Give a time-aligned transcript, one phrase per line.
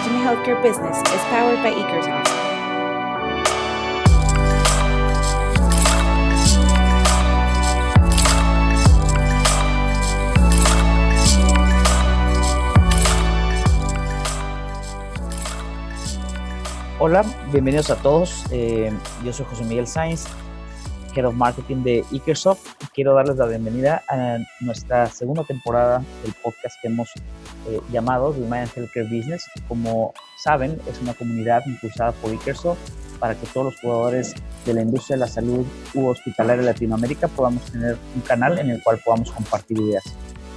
[0.00, 1.72] Imagine Healthcare Business is powered by.
[16.98, 17.22] Hola,
[17.52, 18.46] bienvenidos a todos.
[18.50, 18.90] Eh,
[19.22, 20.24] yo soy José Miguel Sainz,
[21.14, 22.66] Head of Marketing de Ekersoft.
[22.82, 27.12] Y quiero darles la bienvenida a nuestra segunda temporada del podcast que hemos
[27.70, 29.44] eh, llamado Remind Healthcare Business.
[29.68, 32.78] Como saben, es una comunidad impulsada por Ekersoft
[33.18, 34.34] para que todos los jugadores
[34.64, 38.70] de la industria de la salud u hospitalaria de Latinoamérica podamos tener un canal en
[38.70, 40.04] el cual podamos compartir ideas.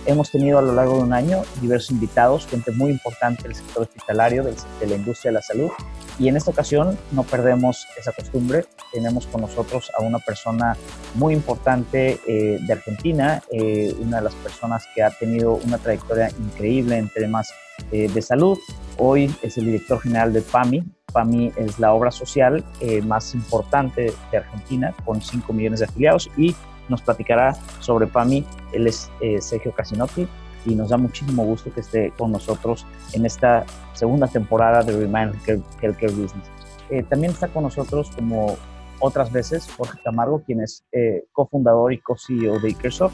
[0.06, 3.84] Hemos tenido a lo largo de un año diversos invitados, gente muy importante del sector
[3.84, 5.72] hospitalario, de la industria de la salud,
[6.20, 8.66] y en esta ocasión no perdemos esa costumbre.
[8.92, 10.78] Tenemos con nosotros a una persona
[11.16, 16.30] muy importante eh, de Argentina, eh, una de las personas que ha tenido una trayectoria
[16.38, 17.52] increíble en temas
[17.92, 18.58] eh, de salud.
[18.98, 20.84] Hoy es el director general de PAMI.
[21.12, 22.64] PAMI es la obra social
[23.06, 26.56] más importante de Argentina, con 5 millones de afiliados, y
[26.90, 28.46] nos platicará sobre PAMI.
[28.72, 30.28] Él es Sergio Casinotti,
[30.66, 35.36] y nos da muchísimo gusto que esté con nosotros en esta segunda temporada de Remind
[35.46, 36.48] Healthcare Business.
[36.90, 38.58] Eh, también está con nosotros, como
[39.00, 43.14] otras veces, Jorge Camargo, quien es eh, cofundador y co-CEO de Ikersoft,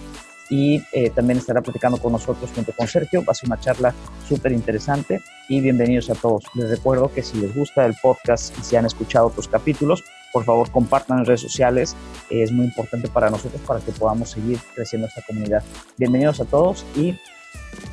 [0.51, 3.23] y eh, también estará platicando con nosotros junto con Sergio.
[3.23, 3.93] Va a ser una charla
[4.27, 6.43] súper interesante y bienvenidos a todos.
[6.55, 10.43] Les recuerdo que si les gusta el podcast y si han escuchado otros capítulos, por
[10.43, 11.95] favor compartan en redes sociales.
[12.29, 15.63] es muy importante para nosotros para que podamos seguir creciendo esta comunidad.
[15.97, 17.15] Bienvenidos a todos y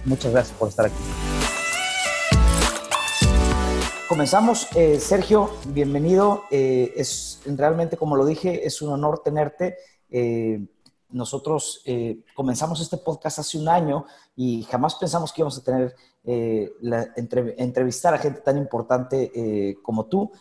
[0.04, 0.94] Muchas gracias por estar aquí.
[4.08, 6.44] Comenzamos, eh, Sergio, bienvenido.
[6.50, 9.76] Eh, es realmente, como lo dije, es un honor tenerte.
[10.10, 10.64] Eh,
[11.10, 11.82] nosotros
[12.34, 15.94] comenzamos este podcast hace un año y jamás pensamos que íbamos a tener
[16.80, 20.32] la, entrevistar a gente tan importante como tú.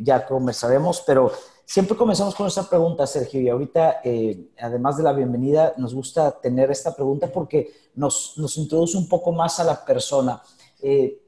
[0.00, 1.32] ya conversaremos, pero
[1.66, 6.38] Siempre comenzamos con esta pregunta, Sergio, y ahorita, eh, además de la bienvenida, nos gusta
[6.38, 10.42] tener esta pregunta porque nos, introduce un poco más a la persona.
[10.82, 11.22] Eh,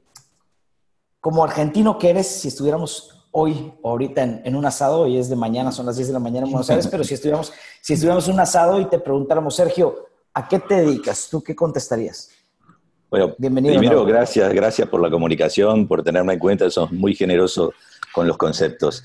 [1.19, 5.71] como argentino que eres, si estuviéramos hoy ahorita en, un asado, y es de mañana,
[5.71, 8.33] son las 10 de la mañana en Buenos Aires, pero si estuviéramos, si estuviéramos en
[8.33, 11.27] un asado y te preguntáramos, Sergio, ¿a qué te dedicas?
[11.29, 12.29] ¿Tú qué contestarías?
[13.09, 17.73] Bueno, Bienvenido, primero, gracias, gracias por la comunicación, por tenerme en cuenta, sos muy generoso
[18.13, 19.03] con los conceptos.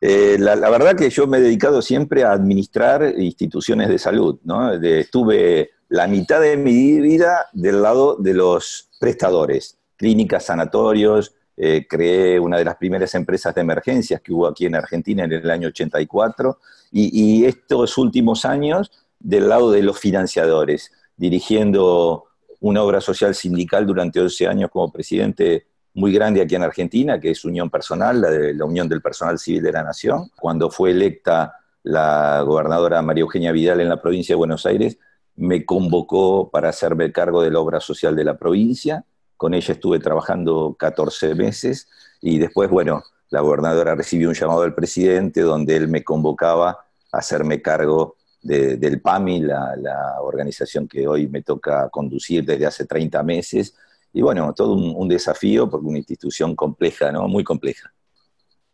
[0.00, 4.38] Eh, la, verdad que yo me he dedicado siempre a administrar instituciones de salud.
[4.44, 4.72] ¿no?
[4.72, 11.34] estuve la mitad de mi vida del lado de los prestadores, clínicas, sanatorios.
[11.56, 15.32] Eh, creé una de las primeras empresas de emergencias que hubo aquí en Argentina en
[15.32, 16.58] el año 84
[16.90, 22.24] y, y estos últimos años del lado de los financiadores, dirigiendo
[22.60, 27.30] una obra social sindical durante 11 años como presidente muy grande aquí en Argentina, que
[27.30, 30.30] es Unión Personal, la, la Unión del Personal Civil de la Nación.
[30.40, 31.54] Cuando fue electa
[31.84, 34.98] la gobernadora María Eugenia Vidal en la provincia de Buenos Aires,
[35.36, 39.04] me convocó para hacerme cargo de la obra social de la provincia.
[39.36, 41.88] Con ella estuve trabajando 14 meses
[42.20, 47.18] y después, bueno, la gobernadora recibió un llamado del presidente donde él me convocaba a
[47.18, 53.22] hacerme cargo del PAMI, la, la, organización que hoy me toca conducir desde hace 30
[53.22, 53.74] meses,
[54.14, 57.26] y bueno, todo un, desafío porque una institución compleja, ¿no?
[57.26, 57.92] Muy compleja.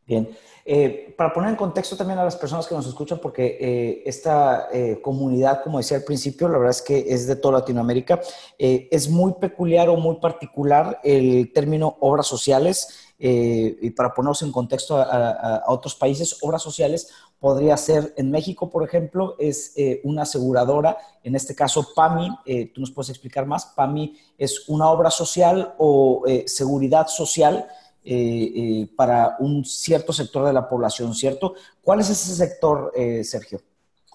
[0.07, 0.29] Bien.
[0.65, 4.69] Eh, para poner en contexto también a las personas que nos escuchan, porque eh, esta
[4.73, 8.21] eh, comunidad, como decía al principio, la verdad es que es de toda Latinoamérica,
[8.59, 13.07] es muy peculiar o muy particular el término obras sociales.
[13.23, 18.83] y para ponernos en contexto a, otros países, obras sociales podría ser en México, por
[18.83, 22.31] ejemplo, es una aseguradora, en este caso PAMI,
[22.75, 27.67] tú nos puedes explicar más, PAMI es una obra social o seguridad social
[28.03, 31.55] eh, eh, para un cierto sector de la población, ¿cierto?
[31.83, 33.61] ¿Cuál es ese sector, eh, Sergio?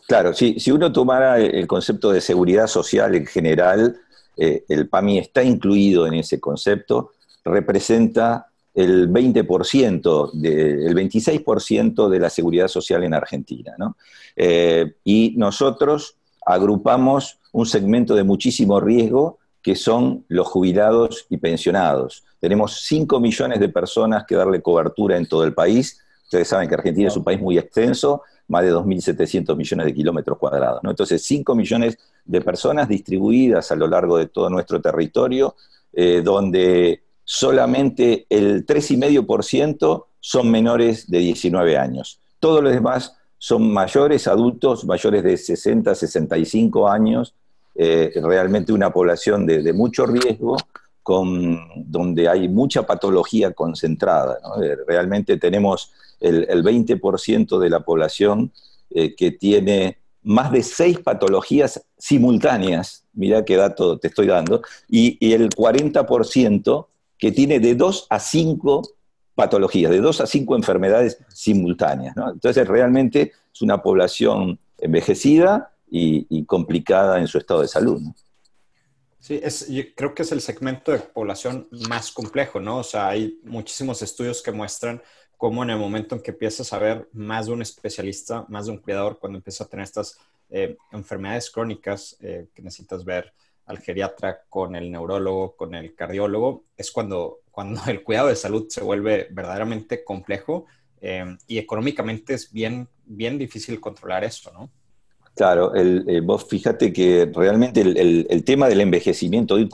[0.07, 3.99] Claro, si, si uno tomara el concepto de seguridad social en general,
[4.37, 7.13] el PAMI está incluido en ese concepto,
[7.43, 13.73] representa el 20%, de, el 26% de la seguridad social en Argentina.
[13.77, 13.95] ¿no?
[14.35, 22.23] y nosotros agrupamos un segmento de muchísimo riesgo que son los jubilados y pensionados.
[22.39, 25.99] Tenemos 5 millones de personas que darle cobertura en todo el país.
[26.21, 30.37] Ustedes saben que Argentina es un país muy extenso, más de 2.700 millones de kilómetros
[30.37, 30.83] cuadrados.
[30.83, 30.91] ¿no?
[30.91, 35.55] Entonces, 5 millones de personas distribuidas a lo largo de todo nuestro territorio,
[35.91, 42.19] eh, donde solamente el 3,5% son menores de 19 años.
[42.39, 47.33] Todos los demás son mayores, adultos, mayores de 60, 65 años,
[47.75, 50.55] eh, realmente una población de, mucho riesgo
[51.03, 54.39] con, donde hay mucha patología concentrada.
[54.63, 55.91] Eh, realmente tenemos
[56.21, 58.53] el, 20% de la población
[58.91, 65.17] eh, que tiene más de seis patologías simultáneas, mira qué dato te estoy dando, y,
[65.19, 66.87] y el 40%
[67.17, 68.81] que tiene de dos a cinco
[69.35, 72.15] patologías, de dos a cinco enfermedades simultáneas.
[72.33, 78.01] Entonces, realmente es una población envejecida y, complicada en su estado de salud.
[79.19, 82.77] Sí, es, yo creo que es el segmento de población más complejo, ¿no?
[82.79, 85.01] O sea, hay muchísimos estudios que muestran
[85.37, 88.73] cómo en el momento en que empiezas a ver más de un especialista, más de
[88.73, 90.17] un cuidador, cuando empiezas a tener estas
[90.49, 93.33] eh, enfermedades crónicas eh, que necesitas ver
[93.65, 98.67] al geriatra con el neurólogo, con el cardiólogo, es cuando, cuando el cuidado de salud
[98.69, 100.65] se vuelve verdaderamente complejo
[101.01, 104.69] eh, y económicamente es bien, bien difícil controlar eso, ¿no?
[105.35, 109.69] Claro, el, vos fíjate que realmente el, tema del envejecimiento hoy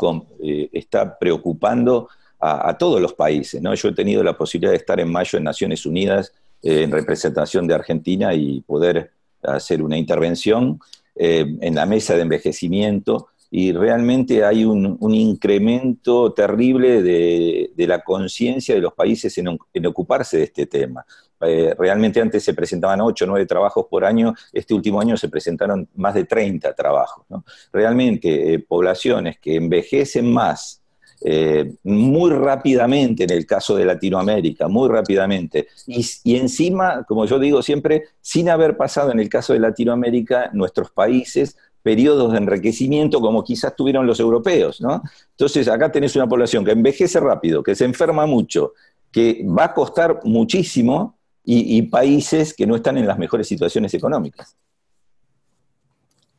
[0.73, 2.09] está preocupando
[2.39, 3.61] a, todos los países.
[3.61, 3.73] ¿no?
[3.75, 7.67] Yo he tenido la posibilidad de estar en mayo en Naciones Unidas eh, en representación
[7.67, 9.11] de Argentina y poder
[9.43, 10.79] hacer una intervención
[11.15, 18.73] eh, en la mesa de envejecimiento y realmente hay un, incremento terrible de, la conciencia
[18.73, 21.05] de los países en, ocuparse de este tema.
[21.43, 25.29] Eh, realmente antes se presentaban 8 o 9 trabajos por año, este último año se
[25.29, 27.25] presentaron más de 30 trabajos.
[27.71, 30.81] Realmente poblaciones que envejecen más
[31.23, 35.67] eh, muy rápidamente en el caso de Latinoamérica, muy rápidamente.
[35.85, 40.89] Y, encima, como yo digo siempre, sin haber pasado en el caso de Latinoamérica, nuestros
[40.89, 45.01] países, periodos de enriquecimiento como quizás tuvieron los europeos, ¿no?
[45.31, 48.73] Entonces acá tenés una población que envejece rápido, que se enferma mucho,
[49.11, 54.55] que va a costar muchísimo y, países que no están en las mejores situaciones económicas.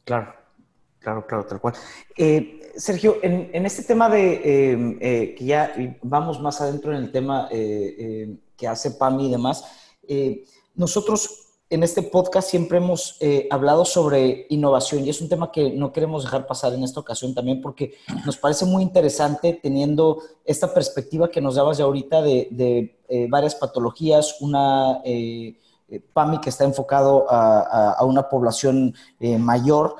[0.04, 0.34] Claro,
[1.00, 1.74] claro, claro, tal cual.
[2.16, 7.12] Eh, Sergio, en, este tema de em, eh, que ya vamos más adentro en el
[7.12, 9.64] tema eh, em, que hace PAMI y demás,
[10.08, 10.44] eh,
[10.74, 13.18] nosotros en este podcast siempre hemos
[13.50, 17.34] hablado sobre innovación y es un tema que no queremos dejar pasar en esta ocasión
[17.34, 17.94] también porque
[18.26, 22.98] nos parece muy interesante teniendo esta perspectiva que nos dabas ya ahorita de,
[23.28, 25.00] varias patologías, una
[26.12, 29.96] PAMI que está enfocado a, una población mayor.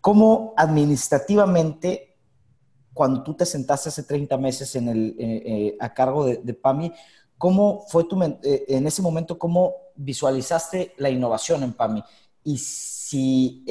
[0.00, 2.16] ¿Cómo administrativamente,
[2.94, 6.92] cuando tú te sentaste hace 30 meses en el, eh, eh, a cargo de, PAMI,
[7.40, 12.04] cómo fue tu, eh, en ese momento, cómo visualizaste la innovación en PAMI?
[12.44, 13.64] Y si...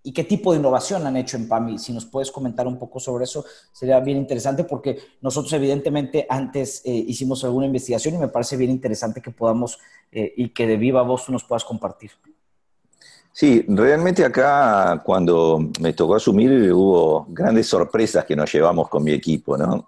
[0.00, 1.78] ¿Y qué tipo de innovación han hecho en PAMI?
[1.78, 6.80] Si nos puedes comentar un poco sobre eso, sería bien interesante porque nosotros evidentemente antes
[6.84, 9.78] hicimos alguna investigación y me parece bien interesante que podamos
[10.10, 12.12] y que de viva voz tú nos puedas compartir.
[13.38, 19.12] Sí, realmente acá cuando me tocó asumir hubo grandes sorpresas que nos llevamos con mi
[19.12, 19.56] equipo.
[19.56, 19.86] ¿no?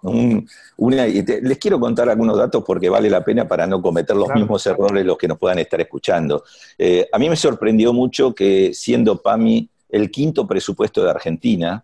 [0.77, 5.05] les quiero contar algunos datos porque vale la pena para no cometer los mismos errores
[5.05, 6.45] los que nos puedan estar escuchando.
[6.77, 11.83] Eh, a mí me sorprendió mucho que siendo PAMI el quinto presupuesto de Argentina,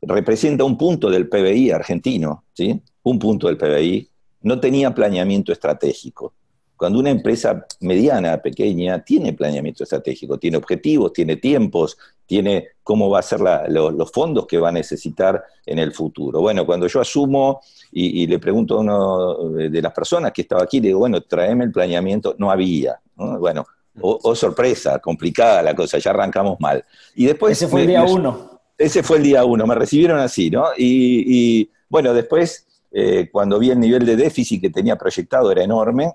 [0.00, 2.80] representa un punto del PBI argentino, ¿sí?
[3.02, 4.08] un punto del PBI,
[4.42, 6.34] no tenía planeamiento estratégico.
[6.78, 13.18] Cuando una empresa mediana, pequeña, tiene planeamiento estratégico, tiene objetivos, tiene tiempos, tiene cómo va
[13.18, 16.40] a ser los fondos que va a necesitar en el futuro.
[16.40, 20.78] Bueno, cuando yo asumo y, le pregunto a uno de las personas que estaba aquí,
[20.80, 23.00] le digo, bueno, tráeme el planeamiento, no había.
[23.16, 23.66] Bueno,
[24.00, 26.84] o, sorpresa, complicada la cosa, ya arrancamos mal.
[27.16, 27.52] Y después...
[27.52, 28.60] Ese fue el día uno.
[28.78, 30.66] Ese fue el día uno, me recibieron así, ¿no?
[30.78, 36.12] Y, bueno, después, eh, cuando vi el nivel de déficit que tenía proyectado, era enorme,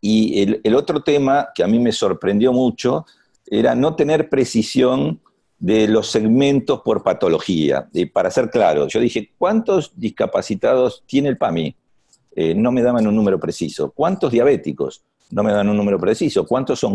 [0.00, 3.04] y el, otro tema que a mí me sorprendió mucho
[3.46, 5.20] era no tener precisión
[5.58, 7.88] de los segmentos por patología.
[8.12, 11.74] Para ser claro, yo dije, ¿cuántos discapacitados tiene el PAMI?
[12.36, 13.90] Eh, no me daban un número preciso.
[13.90, 15.02] ¿Cuántos diabéticos?
[15.30, 16.46] No me dan un número preciso.
[16.46, 16.86] ¿Cuántos,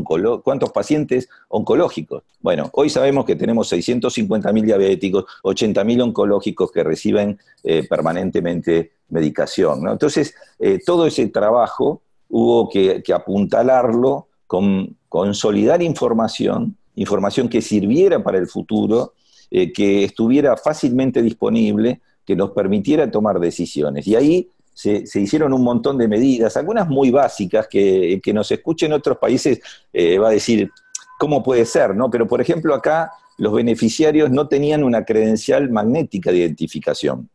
[0.44, 2.24] ¿Cuántos pacientes oncológicos?
[2.40, 9.90] Bueno, hoy sabemos que tenemos 650.000 diabéticos, 80.000 oncológicos que reciben eh, permanentemente medicación.
[9.90, 18.38] Entonces, eh, todo ese trabajo hubo que, apuntalarlo con consolidar información, información que sirviera para
[18.38, 19.14] el futuro,
[19.52, 24.08] eh, que estuviera fácilmente disponible, que nos permitiera tomar decisiones.
[24.08, 28.94] Y ahí se, hicieron un montón de medidas, algunas muy básicas, que, que nos escuchen
[28.94, 29.60] otros países
[29.92, 30.72] eh, va a decir,
[31.20, 31.96] ¿cómo puede ser?
[31.96, 32.10] ¿no?
[32.10, 37.30] Pero, por ejemplo, acá los beneficiarios no tenían una credencial magnética de identificación,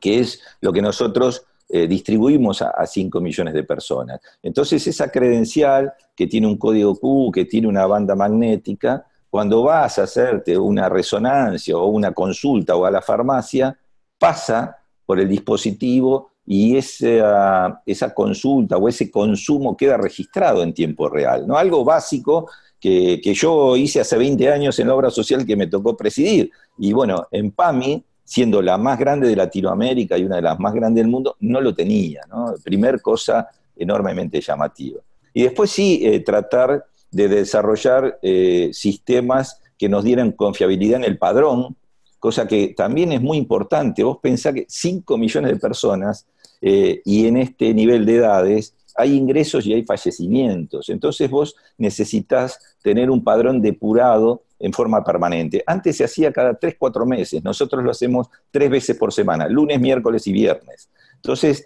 [0.00, 4.20] que es lo que nosotros eh, distribuimos a, 5 millones de personas.
[4.42, 9.98] Entonces esa credencial que tiene un código Q, que tiene una banda magnética, cuando vas
[9.98, 13.78] a hacerte una resonancia o una consulta o a la farmacia,
[14.18, 21.10] pasa por el dispositivo y esa, esa consulta o ese consumo queda registrado en tiempo
[21.10, 21.46] real.
[21.46, 21.58] ¿no?
[21.58, 22.48] Algo básico
[22.80, 26.50] que, que, yo hice hace 20 años en la obra social que me tocó presidir.
[26.78, 30.74] Y bueno, en PAMI, siendo la más grande de Latinoamérica y una de las más
[30.74, 32.20] grandes del mundo, no lo tenía.
[32.28, 32.52] ¿no?
[32.62, 35.00] Primer cosa enormemente llamativa.
[35.32, 41.16] Y después sí, eh, tratar de desarrollar eh, sistemas que nos dieran confiabilidad en el
[41.16, 41.74] padrón,
[42.18, 44.04] cosa que también es muy importante.
[44.04, 46.26] Vos pensás que 5 millones de personas
[46.60, 50.88] eh, y en este nivel de edades hay ingresos y hay fallecimientos.
[50.88, 55.62] Entonces vos necesitas tener un padrón depurado en forma permanente.
[55.66, 59.80] Antes se hacía cada 3, 4 meses, nosotros lo hacemos tres veces por semana, lunes,
[59.80, 60.90] miércoles y viernes.
[61.14, 61.64] Entonces,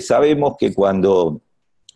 [0.00, 1.40] sabemos que cuando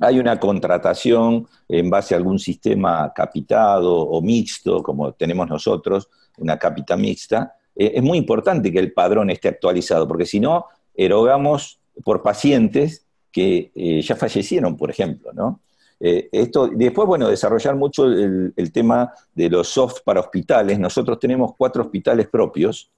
[0.01, 6.59] hay una contratación en base a algún sistema capitado o mixto, como tenemos nosotros, una
[6.59, 11.81] capita mixta, eh, es muy importante que el padrón esté actualizado, porque si no, erogamos
[12.05, 13.07] por pacientes
[13.39, 15.61] que eh, ya fallecieron, por ejemplo, ¿no?
[16.01, 20.79] Eh, esto, después, bueno, desarrollar mucho el, tema de los soft para hospitales.
[20.79, 22.91] Nosotros tenemos cuatro hospitales propios,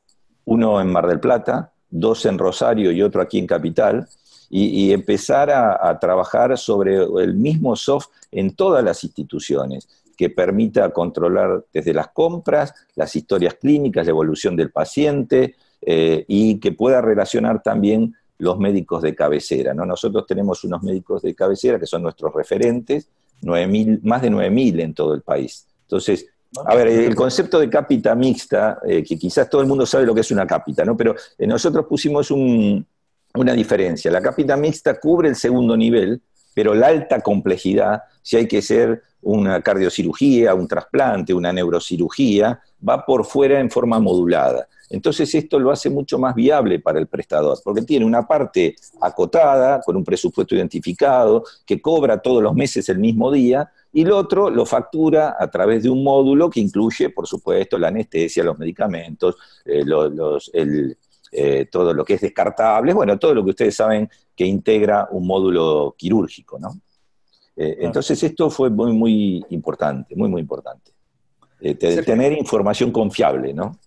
[0.44, 4.06] uno en Mar del Plata, dos en Rosario y otro aquí en Capital,
[4.52, 11.64] y, empezar a, trabajar sobre el mismo soft en todas las instituciones que permita controlar
[11.72, 17.62] desde las compras, las historias clínicas, la evolución del paciente eh, y que pueda relacionar
[17.62, 19.72] también los médicos de cabecera.
[19.72, 19.86] ¿no?
[19.86, 23.08] Nosotros tenemos unos médicos de cabecera que son nuestros referentes,
[23.42, 25.66] más de 9.000 en todo el país.
[25.82, 26.26] Entonces,
[26.64, 30.14] a ver, el concepto de cápita mixta, eh, que quizás todo el mundo sabe lo
[30.14, 30.96] que es una cápita, ¿no?
[30.96, 32.84] pero eh, nosotros pusimos un,
[33.34, 34.10] una diferencia.
[34.10, 36.20] La cápita mixta cubre el segundo nivel,
[36.54, 43.04] pero la alta complejidad, si hay que hacer una cardiocirugía, un trasplante, una neurocirugía, va
[43.04, 44.66] por fuera en forma modulada.
[44.90, 49.80] Entonces esto lo hace mucho más viable para el prestador, porque tiene una parte acotada,
[49.82, 54.50] con un presupuesto identificado, que cobra todos los meses el mismo día, y el otro
[54.50, 59.36] lo factura a través de un módulo que incluye, por supuesto, la anestesia, los medicamentos,
[59.64, 60.96] eh, los, el,
[61.30, 65.24] eh, todo lo que es descartable, bueno, todo lo que ustedes saben que integra un
[65.24, 66.80] módulo quirúrgico, ¿no?
[67.60, 70.92] Eh, entonces esto fue muy, muy importante, muy, muy importante.
[71.60, 73.78] Eh, tener información confiable, ¿no?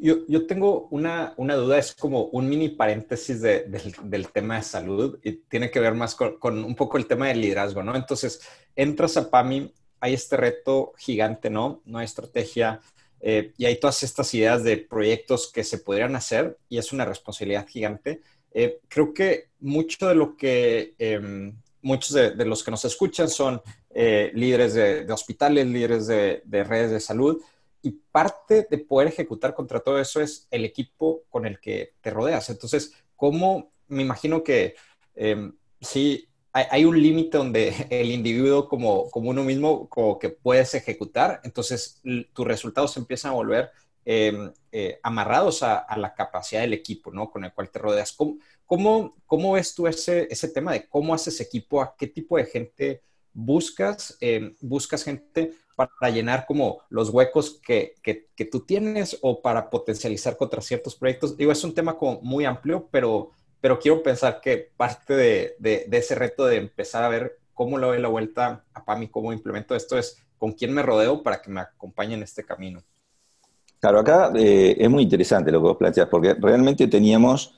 [0.00, 3.64] Yo, yo tengo una, una, duda, es como un mini paréntesis de,
[4.04, 7.28] del tema de salud y tiene que ver más con, con, un poco el tema
[7.28, 7.94] del liderazgo, ¿no?
[7.94, 8.40] Entonces,
[8.74, 11.82] entras a PAMI, hay este reto gigante, ¿no?
[11.84, 12.80] No hay estrategia,
[13.24, 17.04] eh, y hay todas estas ideas de proyectos que se podrían hacer y es una
[17.04, 18.20] responsabilidad gigante.
[18.52, 23.60] Eh, creo que mucho de lo que em, muchos de, los que nos escuchan son
[23.90, 27.42] eh, líderes de, hospitales, líderes de, redes de salud
[27.82, 32.10] y parte de poder ejecutar contra todo eso es el equipo con el que te
[32.10, 32.48] rodeas.
[32.50, 34.76] Entonces, ¿cómo me imagino que
[35.14, 40.74] em, sí hay, un límite donde el individuo como, como uno mismo como que puedes
[40.74, 42.00] ejecutar, entonces
[42.32, 43.70] tus resultados empiezan a volver
[44.04, 47.30] em, eh, amarrados a, la capacidad del equipo, ¿no?
[47.30, 48.12] Con el cual te rodeas.
[48.12, 48.38] ¿Cómo,
[48.72, 51.82] cómo, cómo ves tú ese, ese tema de cómo haces equipo?
[51.82, 53.02] ¿A qué tipo de gente
[53.34, 54.16] buscas?
[54.18, 59.68] Em, ¿Buscas gente para llenar como los huecos que, que, que, tú tienes o para
[59.68, 61.36] potencializar contra ciertos proyectos?
[61.36, 65.86] Digo, es un tema como muy amplio, pero pero quiero pensar que parte de, de,
[65.92, 69.76] ese reto de empezar a ver cómo lo doy la vuelta a PAMI, cómo implemento
[69.76, 72.82] esto, es con quién me rodeo para que me acompañe en este camino.
[73.78, 77.54] Claro, acá eh, es muy interesante lo que vos planteas, porque realmente teníamos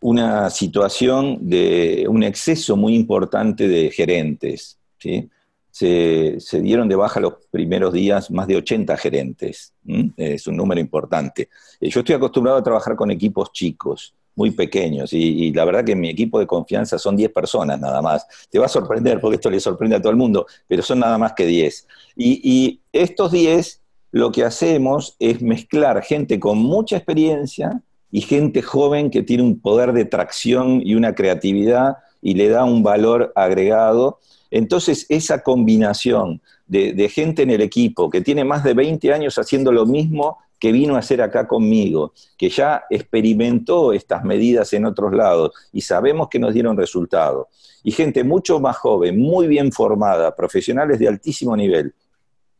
[0.00, 4.78] una situación de un exceso muy importante de gerentes.
[4.98, 5.28] ¿sí?
[5.70, 9.74] Se, dieron de baja los primeros días más de 80 gerentes.
[10.16, 11.48] Es un número importante.
[11.80, 15.96] Eh, yo estoy acostumbrado a trabajar con equipos chicos muy pequeños y, la verdad que
[15.96, 18.26] mi equipo de confianza son 10 personas nada más.
[18.50, 21.18] Te va a sorprender porque esto le sorprende a todo el mundo, pero son nada
[21.18, 21.88] más que 10.
[22.16, 29.10] Y, estos 10 lo que hacemos es mezclar gente con mucha experiencia y gente joven
[29.10, 34.20] que tiene un poder de tracción y una creatividad y le da un valor agregado.
[34.50, 39.72] Entonces, esa combinación de, gente en el equipo que tiene más de 20 años haciendo
[39.72, 45.12] lo mismo que vino a hacer acá conmigo, que ya experimentó estas medidas en otros
[45.12, 47.48] lados y sabemos que nos dieron resultado.
[47.82, 51.94] Y gente mucho más joven, muy bien formada, profesionales de altísimo nivel,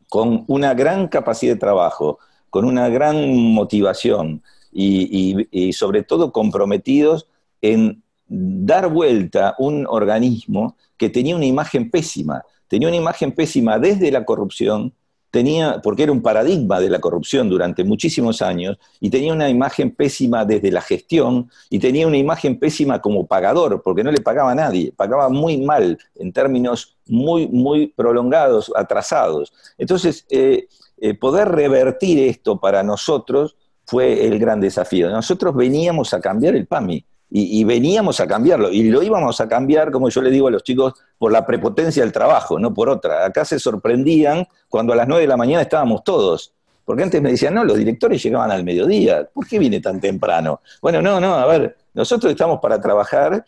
[0.07, 4.41] con una gran capacidad de trabajo, con una gran motivación
[4.79, 7.27] y, sobre todo comprometidos
[7.61, 14.11] en dar vuelta un organismo que tenía una imagen pésima, tenía una imagen pésima desde
[14.11, 14.93] la corrupción,
[15.31, 19.91] tenía, porque era un paradigma de la corrupción durante muchísimos años, y tenía una imagen
[19.91, 24.51] pésima desde la gestión, y tenía una imagen pésima como pagador, porque no le pagaba
[24.51, 29.53] a nadie, pagaba muy mal, en términos muy, muy prolongados, atrasados.
[29.77, 30.67] Entonces, eh,
[30.99, 33.55] eh, poder revertir esto para nosotros
[33.87, 35.09] fue el gran desafío.
[35.09, 37.03] Nosotros veníamos a cambiar el PAMI.
[37.29, 40.63] Y, veníamos a cambiarlo, y lo íbamos a cambiar, como yo le digo a los
[40.63, 43.25] chicos, por la prepotencia del trabajo, no por otra.
[43.25, 46.53] Acá se sorprendían cuando a las 9 de la mañana estábamos todos,
[46.85, 50.61] porque antes me decían, no, los directores llegaban al mediodía, ¿por qué viene tan temprano?
[50.81, 53.43] Bueno, no, no, a ver, nosotros estamos para trabajar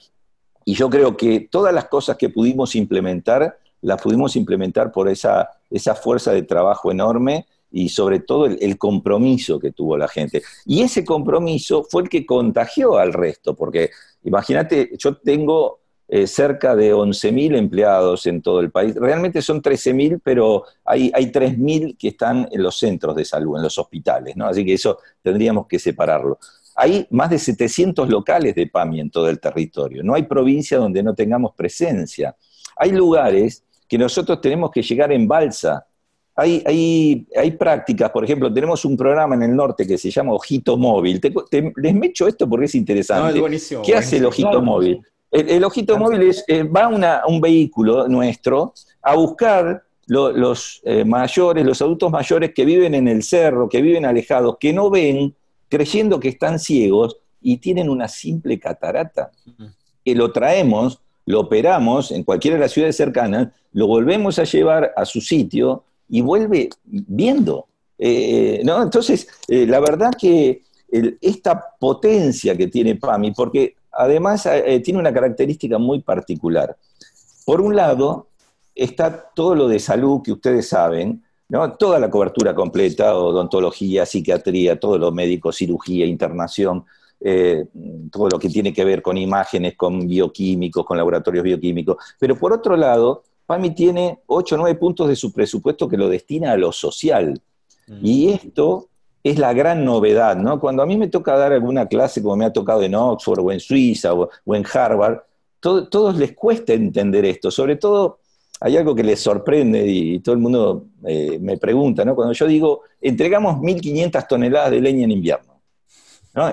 [0.66, 5.52] y yo creo que todas las cosas que pudimos implementar, las pudimos implementar por esa,
[5.70, 10.42] esa fuerza de trabajo enorme y sobre todo el, compromiso que tuvo la gente.
[10.66, 13.92] Y ese compromiso fue el que contagió al resto, porque
[14.24, 20.20] imagínate, yo tengo eh, cerca de 11.000 empleados en todo el país, realmente son 13.000,
[20.24, 24.48] pero hay, hay 3.000 que están en los centros de salud, en los hospitales, ¿no?
[24.48, 26.40] así que eso tendríamos que separarlo.
[26.76, 31.04] Hay más de 700 locales de PAMI en todo el territorio, no hay provincia donde
[31.04, 32.36] no tengamos presencia.
[32.78, 35.86] Hay lugares que nosotros tenemos que llegar en balsa,
[36.40, 40.34] hay, hay, hay, prácticas, por ejemplo, tenemos un programa en el norte que se llama
[40.34, 41.20] Ojito Móvil.
[41.20, 41.34] Te,
[41.76, 43.34] les mecho esto porque es interesante.
[43.34, 45.02] No, buenísimo, ¿Qué hace el Ojito Móvil?
[45.32, 51.66] El, Ojito Móvil es, eh, va a un vehículo nuestro a buscar los eh, mayores,
[51.66, 55.36] los adultos mayores que viven en el cerro, que viven alejados, que no ven,
[55.68, 59.30] creyendo que están ciegos y tienen una simple catarata.
[60.06, 64.94] Que lo traemos, lo operamos en cualquiera de las ciudades cercanas, lo volvemos a llevar
[64.96, 67.68] a su sitio y vuelve viendo.
[67.98, 68.82] Eh, ¿no?
[68.82, 70.64] Entonces, eh, la verdad que
[71.22, 76.76] esta potencia que tiene PAMI, porque además eh, tiene una característica muy particular.
[77.46, 78.28] Por un lado,
[78.74, 81.74] está todo lo de salud que ustedes saben, ¿no?
[81.74, 86.86] toda la cobertura completa, odontología, psiquiatría, todo lo médico, cirugía, internación,
[88.12, 91.98] todo lo que tiene que ver con imágenes, con bioquímicos, con laboratorios bioquímicos.
[92.18, 96.08] Pero por otro lado, PAMI tiene 8 o 9 puntos de su presupuesto que lo
[96.08, 97.42] destina a lo social.
[97.88, 98.06] Mm.
[98.06, 98.90] Y esto
[99.24, 100.60] es la gran novedad, ¿no?
[100.60, 103.52] Cuando a mí me toca dar alguna clase, como me ha tocado en Oxford o
[103.52, 105.22] en Suiza o, en Harvard,
[105.60, 107.50] todos les cuesta entender esto.
[107.50, 108.20] Sobre todo,
[108.60, 112.14] hay algo que les sorprende y, todo el mundo eh, me pregunta, ¿no?
[112.14, 115.60] Cuando yo digo, entregamos 1.500 toneladas de leña en invierno.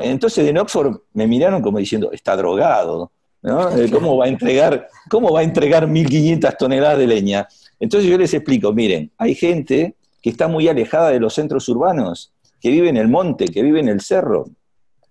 [0.02, 3.12] Entonces en Oxford me miraron como diciendo, está drogado.
[3.46, 7.46] Eh, ¿Cómo va a entregar, cómo va a entregar 1.500 toneladas de leña?
[7.78, 12.32] Entonces yo les explico, miren, hay gente que está muy alejada de los centros urbanos,
[12.60, 14.46] que vive en el monte, que vive en el cerro,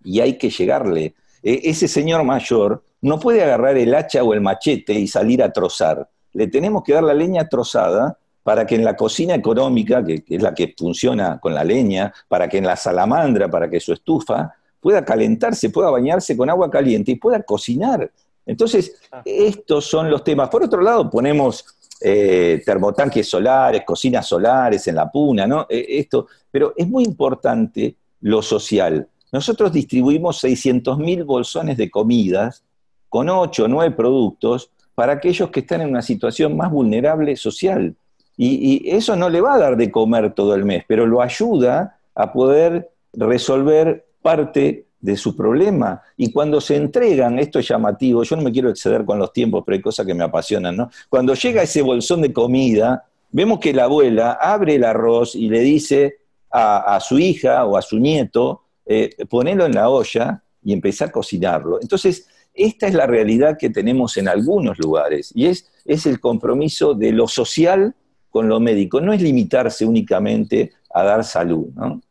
[0.04, 1.14] y hay que llegarle.
[1.42, 5.54] E, ese señor mayor no puede agarrar el hacha o el machete y salir a
[5.54, 6.10] trozar.
[6.34, 10.36] Le tenemos que dar la leña trozada para que en la cocina económica, que, que
[10.36, 13.94] es la que funciona con la leña, para que en la salamandra, para que su
[13.94, 18.12] estufa, pueda calentarse, pueda bañarse con agua caliente y pueda cocinar.
[18.46, 19.22] Entonces, ah.
[19.26, 20.50] estos son los temas.
[20.50, 21.66] Por otro lado, ponemos
[22.02, 25.66] eh, termotanques solares, cocinas solares en la puna, ¿no?
[25.70, 29.08] Eh, esto, pero es muy importante lo social.
[29.32, 32.64] Nosotros distribuimos 600.000 bolsones de comidas
[33.10, 37.96] con 8 o 9 productos para aquellos que están en una situación más vulnerable social.
[38.38, 41.22] Y, y, eso no le va a dar de comer todo el mes, pero lo
[41.22, 46.02] ayuda a poder resolver parte de su problema.
[46.18, 49.64] Y cuando se entregan, esto es llamativo, yo no me quiero exceder con los tiempos,
[49.64, 50.90] pero hay cosas que me apasionan, ¿no?
[51.08, 55.60] Cuando llega ese bolsón de comida, vemos que la abuela abre el arroz y le
[55.60, 56.18] dice
[56.52, 61.12] a, su hija o a su nieto, eh, ponelo en la olla y empezar a
[61.12, 61.80] cocinarlo.
[61.82, 66.94] Entonces, esta es la realidad que tenemos en algunos lugares y es, es el compromiso
[66.94, 67.94] de lo social
[68.32, 69.02] con lo médico.
[69.02, 72.02] No es limitarse únicamente a dar salud, ¿no?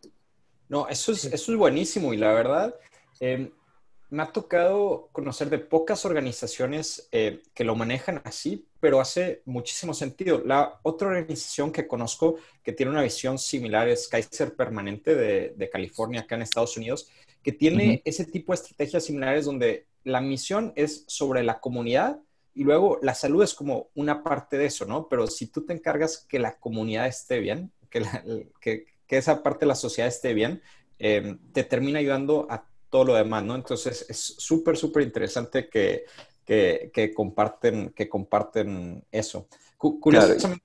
[0.68, 2.74] No, eso es, eso es buenísimo y la verdad,
[3.20, 3.50] em,
[4.14, 9.92] me ha tocado conocer de pocas organizaciones eh, que lo manejan así, pero hace muchísimo
[9.92, 10.40] sentido.
[10.44, 16.20] La otra organización que conozco que tiene una visión similar es Kaiser Permanente de, California,
[16.20, 17.10] acá en Estados Unidos,
[17.42, 22.20] que tiene ese tipo de estrategias similares donde la misión es sobre la comunidad
[22.54, 25.08] y luego la salud es como una parte de eso, ¿no?
[25.08, 28.06] Pero si tú te encargas que la comunidad esté bien, que,
[28.60, 30.62] que, que esa parte de la sociedad esté bien,
[30.98, 33.56] eh, te termina ayudando a todo lo demás, ¿no?
[33.56, 36.04] Entonces es súper, súper interesante que,
[36.44, 39.48] que, comparten, que comparten eso.
[39.76, 40.62] Curiosamente.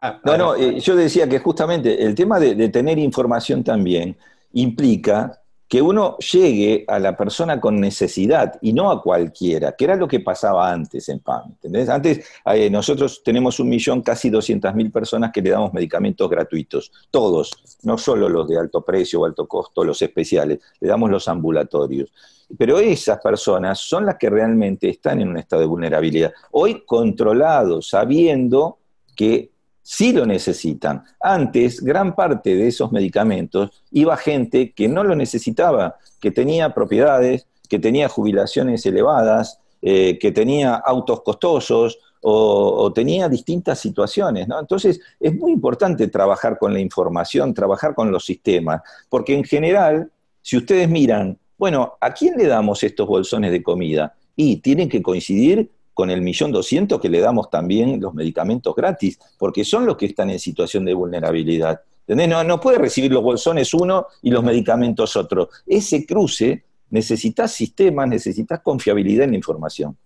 [0.00, 4.16] Ah, no, no, eh, yo decía que justamente el tema de, tener información también
[4.54, 5.40] implica
[5.72, 10.06] que uno llegue a la persona con necesidad y no a cualquiera, que era lo
[10.06, 11.56] que pasaba antes en PAM.
[11.88, 16.92] Antes eh, nosotros tenemos un millón, casi 200 mil personas que le damos medicamentos gratuitos,
[17.10, 17.52] todos,
[17.84, 22.12] no solo los de alto precio o alto costo, los especiales, le damos los ambulatorios.
[22.58, 26.34] Pero esas personas son las que realmente están en un estado de vulnerabilidad.
[26.50, 28.76] Hoy controlados, sabiendo
[29.16, 29.51] que
[29.82, 31.02] sí lo necesitan.
[31.20, 37.46] Antes, gran parte de esos medicamentos iba gente que no lo necesitaba, que tenía propiedades,
[37.68, 44.46] que tenía jubilaciones elevadas, eh, que tenía autos costosos o, tenía distintas situaciones.
[44.60, 50.10] Entonces, es muy importante trabajar con la información, trabajar con los sistemas, porque en general,
[50.40, 54.14] si ustedes miran, bueno, ¿a quién le damos estos bolsones de comida?
[54.36, 59.18] Y tienen que coincidir con el millón doscientos que le damos también los medicamentos gratis,
[59.38, 61.82] porque son los que están en situación de vulnerabilidad.
[62.06, 65.48] No, no puede recibir los bolsones uno y los medicamentos otro.
[65.66, 69.96] Ese cruce necesitas sistemas, necesitas confiabilidad en la información.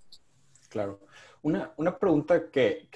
[0.69, 1.01] Claro.
[1.43, 2.89] Una, pregunta que,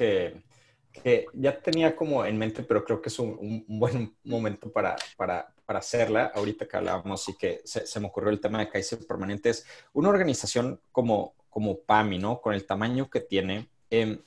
[1.35, 6.33] ya tenía como en mente, pero creo que es un, buen momento para, para, hacerla,
[6.35, 10.09] ahorita que hablábamos y que se, se me ocurrió el tema de Kaiser Permanentes, una
[10.09, 12.41] organización como, como PAMI, ¿no?
[12.41, 14.23] Con el tamaño que tiene, em,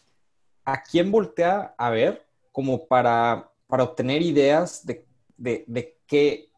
[0.66, 5.08] ¿a quién voltea a ver como para, para obtener ideas de,
[5.38, 6.52] de, qué,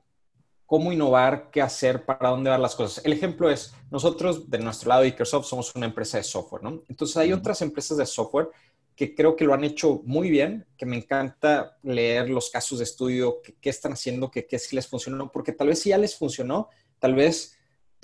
[0.65, 3.05] cómo innovar, qué hacer, para dónde van las cosas?
[3.05, 6.81] El ejemplo es, nosotros de nuestro lado, Ikersoft, somos una empresa de software, ¿no?
[6.89, 8.49] Entonces hay otras empresas de software
[8.95, 12.85] que creo que lo han hecho muy bien, que me encanta leer los casos de
[12.85, 16.69] estudio, qué están haciendo, qué sí les funcionó, porque tal vez si ya les funcionó,
[16.99, 17.54] tal vez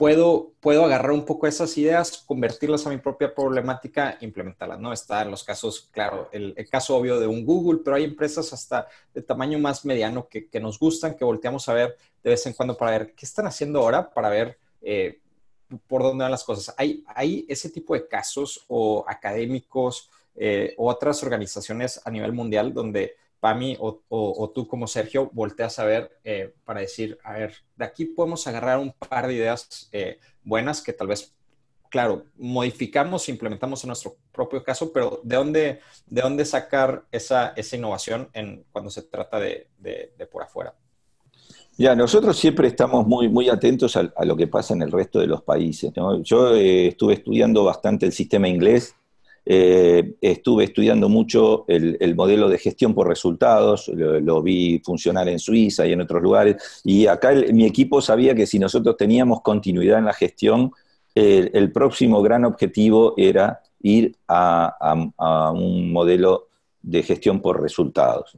[0.02, 4.92] puedo, puedo agarrar un poco esas ideas, convertirlas a mi propia problemática implementarlas, ¿no?
[4.92, 8.88] Está en los casos, claro, el, caso obvio de un Google, pero hay empresas hasta
[9.14, 12.76] de tamaño más mediano que, nos gustan, que volteamos a ver de vez en cuando
[12.76, 15.20] para ver qué están haciendo ahora, para ver eh,
[15.86, 16.74] por dónde van las cosas.
[16.80, 22.74] ¿Hay, ¿Hay ese tipo de casos o académicos eh, o otras organizaciones a nivel mundial
[22.74, 27.56] donde Pami o, o, tú como Sergio volteas a ver eh, para decir, a ver,
[27.76, 31.34] de aquí podemos agarrar un par de ideas eh, buenas que tal vez,
[31.90, 37.76] claro, modificamos, implementamos en nuestro propio caso, pero ¿de dónde, de dónde sacar esa, esa
[37.76, 39.68] innovación en, cuando se trata de,
[40.32, 40.76] por afuera?
[41.80, 45.26] Ya, nosotros siempre estamos muy, muy atentos a, lo que pasa en el resto de
[45.26, 45.92] los países.
[46.22, 48.96] Yo eh, estuve estudiando bastante el sistema inglés
[49.46, 55.86] eh, estuve estudiando mucho el, modelo de gestión por resultados, lo, vi funcionar en Suiza
[55.88, 60.06] y en otros lugares, y acá mi equipo sabía que si nosotros teníamos continuidad en
[60.06, 60.72] la gestión,
[61.14, 66.48] el próximo gran objetivo era ir a, un modelo
[66.82, 68.36] de gestión por resultados,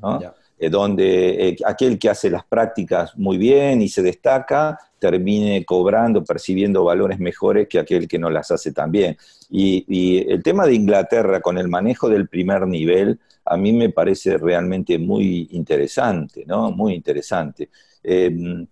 [0.58, 6.24] eh, donde eh, aquel que hace las prácticas muy bien y se destaca, termine cobrando,
[6.24, 9.18] percibiendo valores mejores que aquel que no las hace tan bien.
[9.50, 14.38] Y, el tema de Inglaterra con el manejo del primer nivel, a mí me parece
[14.38, 16.72] realmente muy interesante, ¿no?
[16.72, 17.70] Muy interesante.
[18.02, 18.66] Em,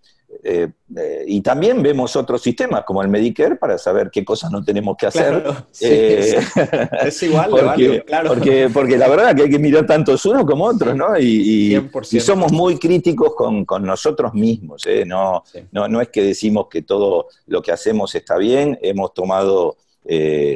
[0.43, 4.63] eh, eh, y también vemos otros sistemas como el Medicare para saber qué cosas no
[4.63, 5.43] tenemos que hacer.
[5.81, 6.39] Eh,
[7.05, 8.35] es igual, porque, claro.
[8.73, 11.17] Porque, la verdad que hay que mirar tantos unos como otros, ¿no?
[11.19, 11.89] Y,
[12.19, 17.61] somos muy críticos con, nosotros mismos, No, no, no es que decimos que todo lo
[17.61, 19.77] que hacemos está bien, hemos tomado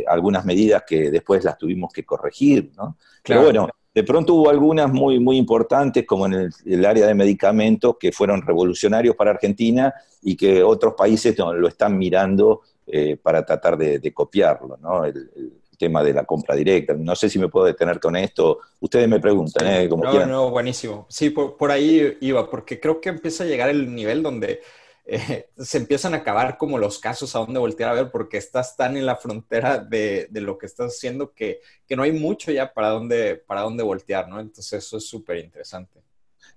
[0.07, 2.97] algunas medidas que después las tuvimos que corregir, ¿no?
[3.23, 7.95] Pero bueno, de pronto hubo algunas muy, muy importantes, como en el, área de medicamentos,
[7.97, 13.77] que fueron revolucionarios para Argentina y que otros países lo están mirando eh, para tratar
[13.77, 15.05] de, copiarlo, ¿no?
[15.05, 15.29] El,
[15.77, 16.93] tema de la compra directa.
[16.93, 18.59] No sé si me puedo detener con esto.
[18.79, 19.89] Ustedes me preguntan, ¿eh?
[19.89, 21.05] Como no, no, buenísimo.
[21.09, 24.61] Sí, por ahí iba, porque creo que empieza a llegar el nivel donde
[25.07, 28.75] eh, se empiezan a acabar como los casos a dónde voltear a ver porque estás
[28.75, 31.61] tan en la frontera de, lo que estás haciendo que,
[31.95, 34.39] no hay mucho ya para dónde, para dónde voltear, ¿no?
[34.39, 36.01] Entonces eso es súper interesante.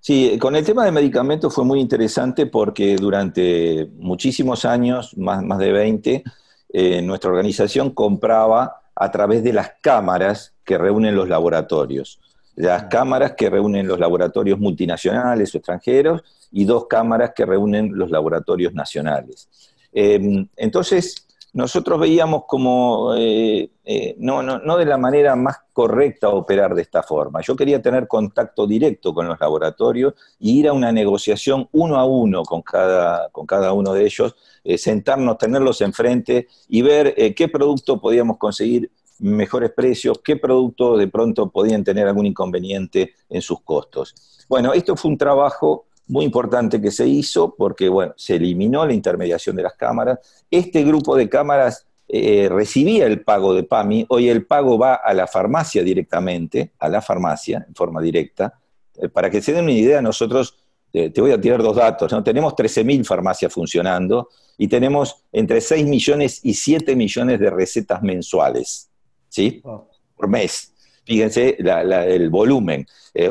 [0.00, 5.58] Sí, con el tema de medicamentos fue muy interesante porque durante muchísimos años, más, más
[5.58, 6.24] de 20,
[6.70, 12.20] eh, nuestra organización compraba a través de las cámaras que reúnen los laboratorios.
[12.54, 18.10] Las cámaras que reúnen los laboratorios multinacionales o extranjeros y dos cámaras que reúnen los
[18.10, 19.48] laboratorios nacionales.
[19.92, 26.28] Em, entonces, nosotros veíamos como eh, eh, no, no, no, de la manera más correcta
[26.28, 27.40] operar de esta forma.
[27.40, 32.04] Yo quería tener contacto directo con los laboratorios y ir a una negociación uno a
[32.04, 37.48] uno con cada, con cada uno de ellos, eh, sentarnos, tenerlos enfrente y ver qué
[37.48, 43.62] producto podíamos conseguir mejores precios, qué producto de pronto podían tener algún inconveniente en sus
[43.62, 44.14] costos.
[44.48, 48.94] Bueno, esto fue un trabajo muy importante que se hizo porque, bueno, se eliminó la
[48.94, 50.18] intermediación de las cámaras.
[50.50, 55.12] Este grupo de cámaras eh, recibía el pago de PAMI, hoy el pago va a
[55.12, 58.58] la farmacia directamente, a la farmacia, en forma directa.
[58.96, 60.56] Eh, para que se den una idea, nosotros,
[60.92, 62.24] eh, te voy a tirar dos datos, ¿no?
[62.24, 68.88] tenemos 13.000 farmacias funcionando y tenemos entre 6 millones y 7 millones de recetas mensuales,
[69.28, 69.62] ¿sí?
[69.62, 70.72] Por mes.
[71.08, 72.86] Fíjense el volumen.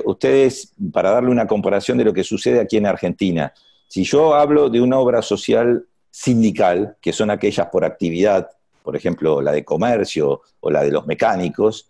[0.06, 3.54] ustedes, para darle una comparación de lo que sucede aquí en Argentina,
[3.88, 8.50] si yo hablo de una obra social sindical, que son aquellas por actividad,
[8.82, 11.88] por ejemplo, la de comercio o la de los mecánicos,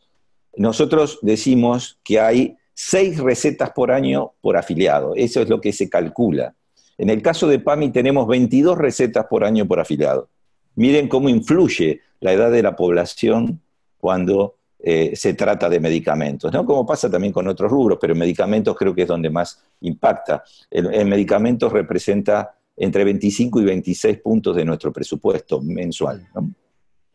[0.57, 5.13] nosotros decimos que hay seis recetas por año por afiliado.
[5.15, 6.53] Eso es lo que se calcula.
[6.97, 10.27] En el caso de PAMI tenemos 22 recetas por año por afiliado.
[10.75, 13.61] Miren cómo influye la edad de la población
[13.99, 16.65] cuando eh, se trata de medicamentos, ¿no?
[16.65, 20.43] Como pasa también con otros rubros, pero en medicamentos creo que es donde más impacta.
[20.69, 26.27] En medicamentos representa entre 25 y 26 puntos de nuestro presupuesto mensual.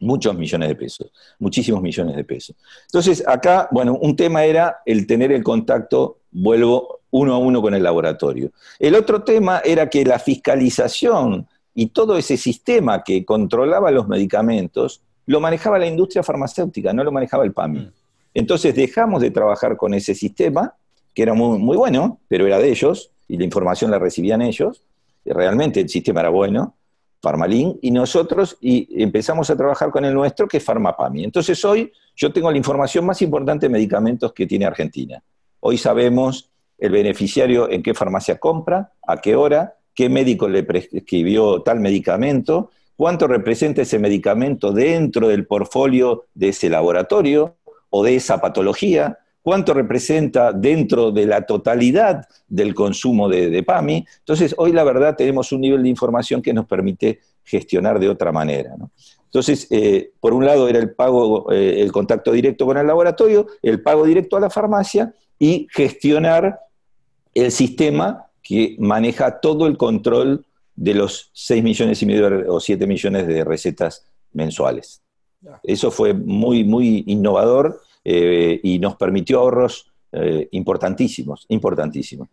[0.00, 2.56] muchos millones de pesos, muchísimos millones de pesos.
[2.86, 7.74] Entonces, acá, bueno, un tema era el tener el contacto, vuelvo uno a uno con
[7.74, 8.50] el laboratorio.
[8.80, 15.02] El otro tema era que la fiscalización y todo ese sistema que controlaba los medicamentos
[15.32, 17.80] lo manejaba la industria farmacéutica, no lo manejaba el PAMI.
[17.80, 17.92] Mm.
[18.34, 20.74] Entonces dejamos de trabajar con ese sistema,
[21.14, 24.84] que era muy, muy bueno, pero era de ellos, y la información la recibían ellos,
[25.24, 26.76] y realmente el sistema era bueno,
[27.22, 31.24] Farmalin, y nosotros y empezamos a trabajar con el nuestro, que es Farmapami.
[31.24, 35.22] Entonces hoy yo tengo la información más importante de medicamentos que tiene Argentina.
[35.60, 41.62] Hoy sabemos el beneficiario en qué farmacia compra, a qué hora, qué médico le prescribió
[41.62, 47.56] tal medicamento, cuánto representa ese medicamento dentro del portfolio de ese laboratorio
[47.90, 54.06] o de esa patología, cuánto representa dentro de la totalidad del consumo de, PAMI.
[54.20, 58.30] Entonces, hoy la verdad tenemos un nivel de información que nos permite gestionar de otra
[58.32, 58.74] manera.
[59.24, 63.46] Entonces, eh, por un lado era el pago, eh, el contacto directo con el laboratorio,
[63.62, 66.60] el pago directo a la farmacia y gestionar
[67.34, 72.86] el sistema que maneja todo el control de los 6 millones y medio o 7
[72.86, 75.02] millones de recetas mensuales.
[75.62, 82.28] Eso fue muy, muy innovador eh, y nos permitió ahorros eh, importantísimos, importantísimos.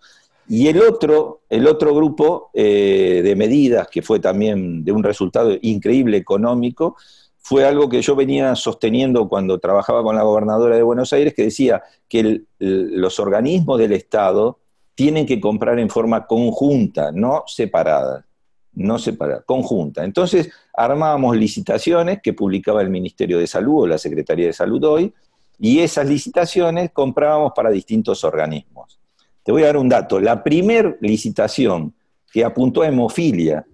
[0.48, 5.56] Y el otro, el otro grupo eh, de medidas que fue también de un resultado
[5.62, 6.96] increíble económico,
[7.38, 11.44] fue algo que yo venía sosteniendo cuando trabajaba con la gobernadora de Buenos Aires, que
[11.44, 14.60] decía que los organismos del Estado
[14.94, 18.26] tienen que comprar en forma conjunta, no separada,
[18.74, 20.04] no separada, conjunta.
[20.04, 25.14] Entonces armábamos licitaciones que publicaba el Ministerio de Salud o la Secretaría de Salud hoy,
[25.60, 29.00] y esas licitaciones comprábamos para distintos organismos.
[29.44, 30.20] Te voy a dar un dato.
[30.20, 31.94] La primer licitación
[32.32, 33.66] que apuntó a hemofilia,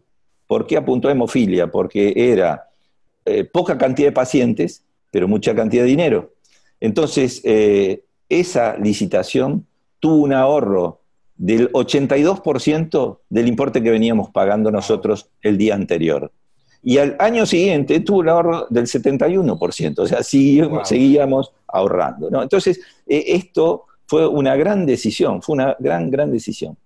[0.48, 1.70] ¿por qué apuntó a hemofilia?
[1.70, 2.70] Porque era
[3.26, 6.34] eh, poca cantidad de pacientes, pero mucha cantidad de dinero.
[6.80, 9.68] Entonces, eh, esa licitación
[10.00, 11.02] tuvo un ahorro
[11.38, 16.32] del 82% del importe que veníamos pagando nosotros el día anterior.
[16.82, 22.30] Y al año siguiente tuvo un ahorro del 71%, o sea, seguíamos, ahorrando.
[22.30, 22.44] ¿no?
[22.44, 26.78] Entonces, eh, esto fue una gran decisión, fue una gran, gran decisión.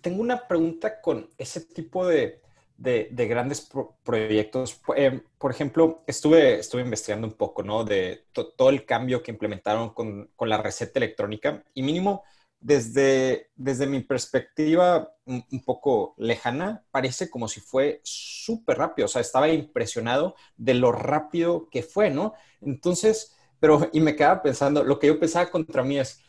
[0.00, 2.40] tengo una pregunta con ese tipo de,
[2.78, 3.68] grandes
[4.04, 4.80] proyectos.
[4.96, 7.82] Eh, por ejemplo, estuve, estuve investigando un poco, ¿no?
[7.84, 12.22] De todo el cambio que implementaron con, con, la receta electrónica y mínimo
[12.64, 19.04] desde, desde mi perspectiva un, poco lejana, parece como si fue súper rápido.
[19.04, 22.32] O sea, estaba impresionado de lo rápido que fue, ¿no?
[22.62, 26.22] Entonces, pero, y me quedaba pensando, lo que yo pensaba contra mí es,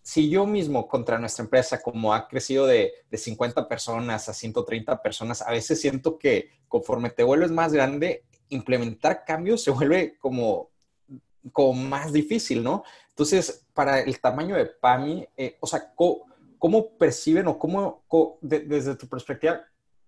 [0.00, 5.02] si yo mismo contra nuestra empresa, como ha crecido de, de 50 personas a 130
[5.02, 10.70] personas, a veces siento que conforme te vuelves más grande, implementar cambios se vuelve como,
[11.52, 12.84] como más difícil, ¿no?
[13.20, 18.02] Entonces, para el tamaño de PAMI, eh, o sea, ¿cómo, perciben o cómo,
[18.40, 19.60] desde tu perspectiva,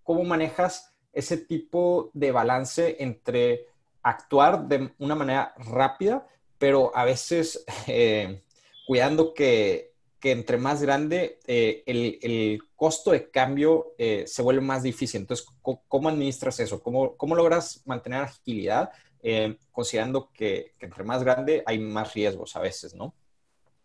[0.03, 3.66] cómo manejas ese tipo de balance entre
[4.03, 8.44] actuar de una manera rápida, pero a veces eh,
[8.87, 15.20] cuidando que, entre más grande eh, el, costo de cambio se vuelve más difícil.
[15.20, 16.83] Entonces, ¿cómo, administras eso?
[16.83, 18.90] ¿Cómo, ¿Cómo, logras mantener agilidad
[19.22, 23.14] eh, considerando que, entre más grande hay más riesgos a veces, ¿no?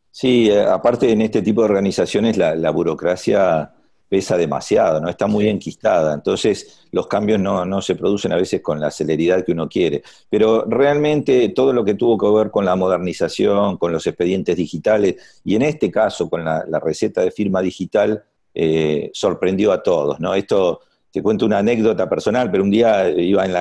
[0.09, 3.71] Sí, eh, aparte en este tipo de organizaciones la, burocracia
[4.09, 5.09] pesa demasiado, ¿no?
[5.09, 9.51] Está muy enquistada, entonces los cambios no, se producen a veces con la celeridad que
[9.51, 10.01] uno quiere.
[10.27, 15.41] Pero realmente todo lo que tuvo que ver con la modernización, con los expedientes digitales,
[15.43, 18.23] y en este caso con la, receta de firma digital,
[18.55, 20.19] eh, sorprendió a todos.
[20.19, 20.33] ¿no?
[20.33, 20.79] Esto,
[21.11, 23.53] te cuento una anécdota personal, pero un día iba en,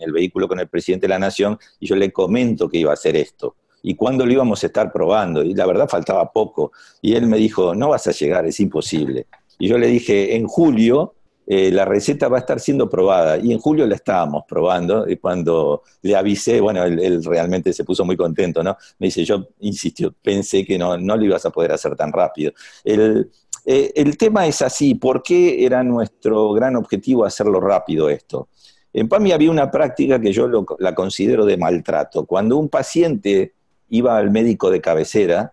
[0.00, 2.90] en el vehículo con el presidente de la Nación y yo le comento que iba
[2.90, 5.42] a hacer esto y cuándo lo íbamos a estar probando.
[5.42, 6.72] Y la verdad faltaba poco.
[7.00, 9.26] Y él me dijo, no vas a llegar, es imposible.
[9.58, 11.14] Y yo le dije, en julio
[11.46, 13.38] eh, la receta va a estar siendo probada.
[13.38, 15.08] Y en julio la estábamos probando.
[15.08, 18.76] Y cuando le avisé, bueno, él, realmente se puso muy contento, ¿no?
[18.98, 22.52] Me dice, yo insistió, pensé que no, no lo ibas a poder hacer tan rápido.
[22.84, 23.30] El,
[23.64, 28.48] eh, el tema es así, ¿por qué era nuestro gran objetivo hacerlo rápido esto?
[28.92, 30.48] En PAMI había una práctica que yo
[30.78, 32.26] la considero de maltrato.
[32.26, 33.52] Cuando un paciente
[33.88, 35.52] iba al médico de cabecera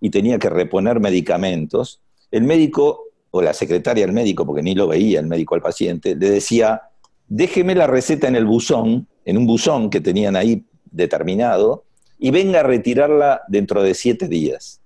[0.00, 4.88] y tenía que reponer medicamentos, el médico o la secretaria del médico, porque ni lo
[4.88, 6.82] veía el médico al paciente, le decía,
[7.28, 11.84] déjeme la receta en el buzón, en un buzón que tenían ahí determinado,
[12.18, 14.80] y venga a retirarla dentro de siete días.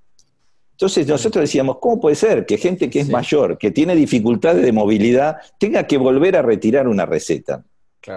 [0.73, 4.73] Entonces nosotros decíamos, ¿cómo puede ser que gente que es mayor, que tiene dificultades de
[4.73, 7.65] movilidad, tenga que volver a retirar una receta?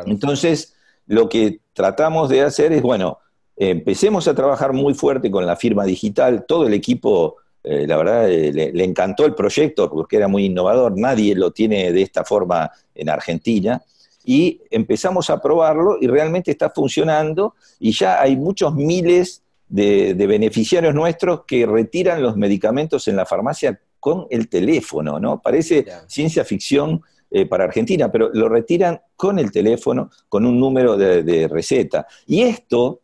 [0.05, 0.75] Entonces,
[1.07, 3.19] lo que tratamos de hacer es, bueno,
[3.55, 8.29] empecemos a trabajar muy fuerte con la firma digital, todo el equipo, eh, la verdad,
[8.29, 12.71] eh, le, encantó el proyecto porque era muy innovador, nadie lo tiene de esta forma
[12.95, 13.81] en Argentina,
[14.23, 17.55] y empezamos a probarlo y realmente está funcionando.
[17.79, 23.79] Y ya hay muchos miles de, beneficiarios nuestros que retiran los medicamentos en la farmacia
[23.99, 25.41] con el teléfono, ¿no?
[25.41, 27.01] Parece ciencia ficción.
[27.31, 32.07] Eh, para Argentina, pero lo retiran con el teléfono, con un número de receta.
[32.25, 33.01] Y esto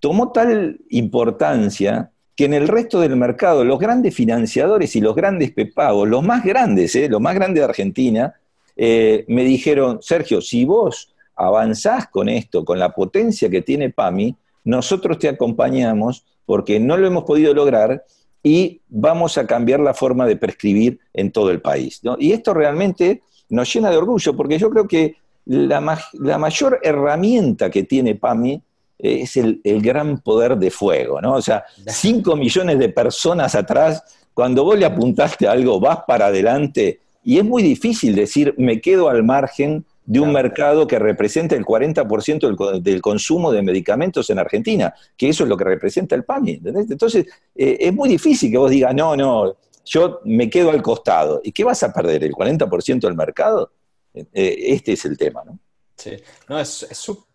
[0.00, 5.52] tomó tal importancia que en el resto del mercado los grandes financiadores y los grandes
[5.52, 8.34] pepagos, los más grandes, eh, los más grandes de Argentina,
[8.76, 14.36] eh, me dijeron, Sergio, si vos avanzás con esto, con la potencia que tiene PAMI,
[14.64, 18.04] nosotros te acompañamos porque no lo hemos podido lograr
[18.42, 22.00] y vamos a cambiar la forma de prescribir en todo el país.
[22.18, 27.70] Y esto realmente nos llena de orgullo porque yo creo que la, la mayor herramienta
[27.70, 28.60] que tiene PAMI
[28.98, 31.34] es el, gran poder de fuego, ¿no?
[31.34, 36.26] O sea, 5 millones de personas atrás, cuando vos le apuntaste a algo, vas para
[36.26, 41.56] adelante, y es muy difícil decir, me quedo al margen de un mercado que representa
[41.56, 46.22] el 40% del, consumo de medicamentos en Argentina, que eso es lo que representa el
[46.24, 46.60] PAMI.
[46.64, 49.56] Entonces, eh, es muy difícil que vos digas, no, no,
[49.86, 51.40] yo me quedo al costado.
[51.42, 52.24] ¿Y qué vas a perder?
[52.24, 53.72] ¿El 40% del mercado?
[54.12, 55.58] Eh, este es el tema, ¿no?
[55.96, 56.14] Sí,
[56.48, 56.86] no, es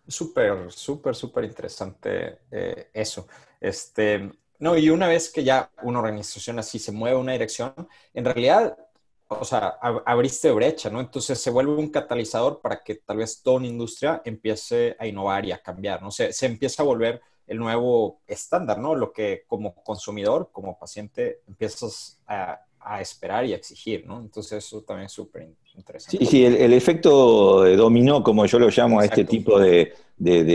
[0.06, 3.26] súper, súper, súper interesante eh, eso.
[3.60, 7.74] Este, no, y una vez que ya una organización así se mueve una dirección,
[8.14, 8.76] en realidad,
[9.26, 11.00] o sea, abriste brecha, ¿no?
[11.00, 15.44] Entonces se vuelve un catalizador para que tal vez toda una industria empiece a innovar
[15.44, 16.12] y a cambiar, ¿no?
[16.12, 17.20] Se, se empieza a volver
[17.52, 18.94] el nuevo estándar, ¿no?
[18.94, 24.18] Lo que como consumidor, como paciente, empiezas a, a esperar y a exigir, ¿no?
[24.20, 26.18] Entonces eso también es súper interesante.
[26.18, 29.92] Sí, sí, el, efecto dominó, como yo lo llamo a este tipo de,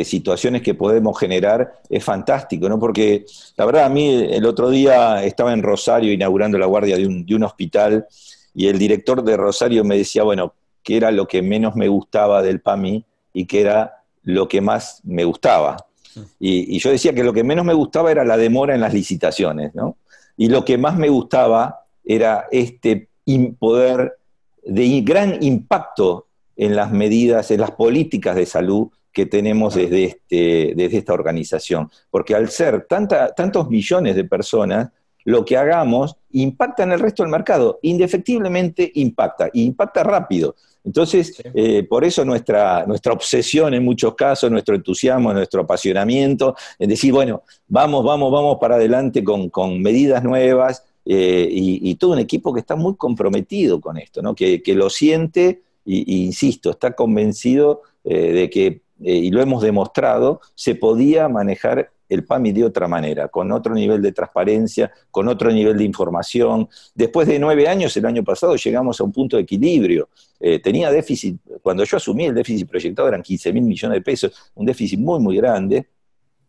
[0.06, 2.80] situaciones que podemos generar, es fantástico, ¿no?
[2.80, 7.06] Porque la verdad, a mí el otro día estaba en Rosario inaugurando la guardia de
[7.06, 8.08] un, de un hospital
[8.56, 12.42] y el director de Rosario me decía, bueno, que era lo que menos me gustaba
[12.42, 15.87] del PAMI y que era lo que más me gustaba.
[16.40, 18.94] Y, y yo decía que lo que menos me gustaba era la demora en las
[18.94, 19.98] licitaciones, ¿no?
[20.36, 23.10] Y lo que más me gustaba era este
[23.60, 24.18] poder
[24.64, 30.74] de gran impacto en las medidas, en las políticas de salud que tenemos desde, este,
[30.76, 31.90] desde esta organización.
[32.10, 34.90] Porque al ser tantos millones de personas,
[35.28, 40.56] lo que hagamos impacta en el resto del mercado, indefectiblemente impacta, y impacta rápido.
[40.84, 46.90] Entonces, eh, por eso nuestra, nuestra obsesión en muchos casos, nuestro entusiasmo, nuestro apasionamiento, en
[46.90, 52.20] decir, bueno, vamos, vamos, vamos para adelante con, con medidas nuevas, eh, y, todo un
[52.20, 54.36] equipo que está muy comprometido con esto, ¿no?
[54.36, 58.66] que, lo siente y, insisto, está convencido eh, de que,
[59.02, 63.74] eh, y lo hemos demostrado, se podía manejar el PAMI de otra manera, con otro
[63.74, 66.70] nivel de transparencia, con otro nivel de información.
[66.96, 70.10] Después de nueve años, el año pasado, llegamos a un punto de equilibrio.
[70.64, 74.66] tenía déficit, cuando yo asumí el déficit proyectado eran 15 mil millones de pesos, un
[74.66, 75.88] déficit muy, muy grande.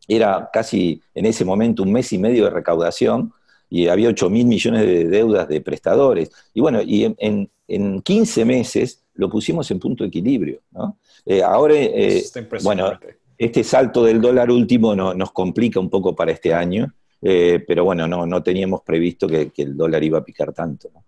[0.06, 3.32] Era casi en ese momento un mes y medio de recaudación
[3.70, 6.30] y había 8 mil millones de deudas de prestadores.
[6.54, 10.60] Y bueno, y en, en, 15 meses lo pusimos en punto de equilibrio.
[10.70, 10.98] ¿no?
[11.26, 12.24] Eh, ahora, eh,
[12.62, 12.98] bueno,
[13.38, 17.84] este salto del dólar último no, nos complica un poco para este año, eh, pero
[17.84, 20.90] bueno, no, no teníamos previsto que, que, el dólar iba a picar tanto.
[20.92, 21.04] ¿no?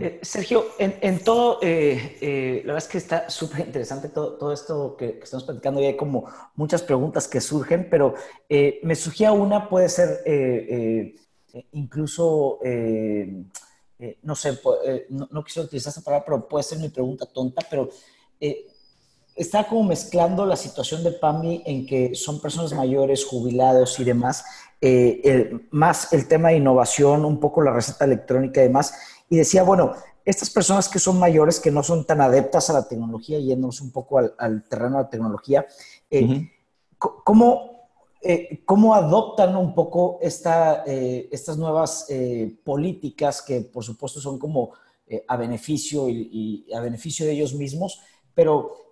[0.00, 4.52] Eh, Sergio, en, todo, eh, eh, la verdad es que está súper interesante todo, todo,
[4.52, 6.24] esto que, estamos platicando y hay como
[6.54, 8.14] muchas preguntas que surgen, pero
[8.48, 10.22] me surgía una, puede ser
[11.72, 12.60] incluso
[14.02, 17.24] eh, no sé, eh, no, no, quisiera utilizar esta palabra, pero puede ser mi pregunta
[17.24, 17.88] tonta, pero
[18.40, 18.66] eh,
[19.36, 24.44] está como mezclando la situación de PAMI en que son personas mayores, jubilados y demás,
[25.70, 28.94] más el tema de innovación, un poco la receta electrónica y demás,
[29.30, 29.92] y decía, bueno,
[30.24, 33.90] estas personas que son mayores, que no son tan adeptas a la tecnología, yéndonos un
[33.90, 35.66] poco al, terreno de la tecnología,
[36.98, 37.88] ¿cómo,
[38.20, 44.38] eh, ¿cómo adoptan un poco esta, eh, estas nuevas eh, políticas que por supuesto son
[44.38, 44.72] como
[45.28, 48.00] a beneficio y, a beneficio de ellos mismos?
[48.34, 48.91] Pero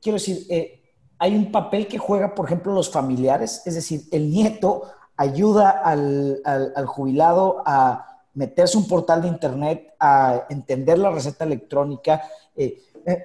[0.00, 0.46] quiero decir,
[1.18, 4.82] hay un papel que juega, por ejemplo, los familiares, es decir, el nieto
[5.16, 12.22] ayuda al, jubilado a meterse un portal de internet, a entender la receta electrónica.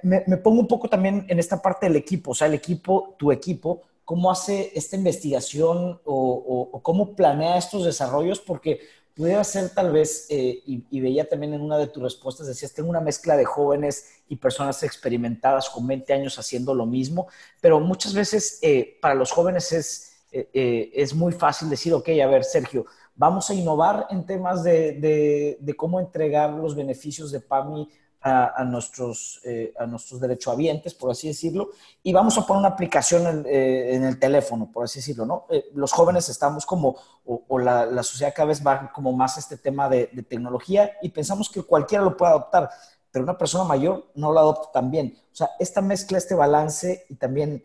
[0.02, 3.14] Me, me pongo un poco también en esta parte del equipo, o sea, el equipo,
[3.16, 8.80] tu equipo, cómo hace esta investigación o, cómo planea estos desarrollos, porque
[9.14, 12.90] pudiera ser tal vez, eh, y, veía también en una de tus respuestas, decías, tengo
[12.90, 17.28] una mezcla de jóvenes y personas experimentadas con 20 años haciendo lo mismo,
[17.60, 22.26] pero muchas veces eh, para los jóvenes es, eh, es muy fácil decir, ok, a
[22.26, 27.88] ver, Sergio, vamos a innovar en temas de, de cómo entregar los beneficios de PAMI
[28.26, 31.72] a, nuestros, eh, a nuestros derechohabientes, por así decirlo,
[32.02, 35.44] y vamos a poner una aplicación en, eh, el teléfono, por así decirlo, ¿no?
[35.50, 36.96] Eh, los jóvenes estamos como,
[37.26, 41.62] o, la, sociedad cada vez va como más este tema de, tecnología y pensamos que
[41.62, 42.70] cualquiera lo puede adoptar,
[43.10, 45.18] pero una persona mayor no lo adopta también.
[45.30, 47.62] O sea, esta mezcla, este balance y también,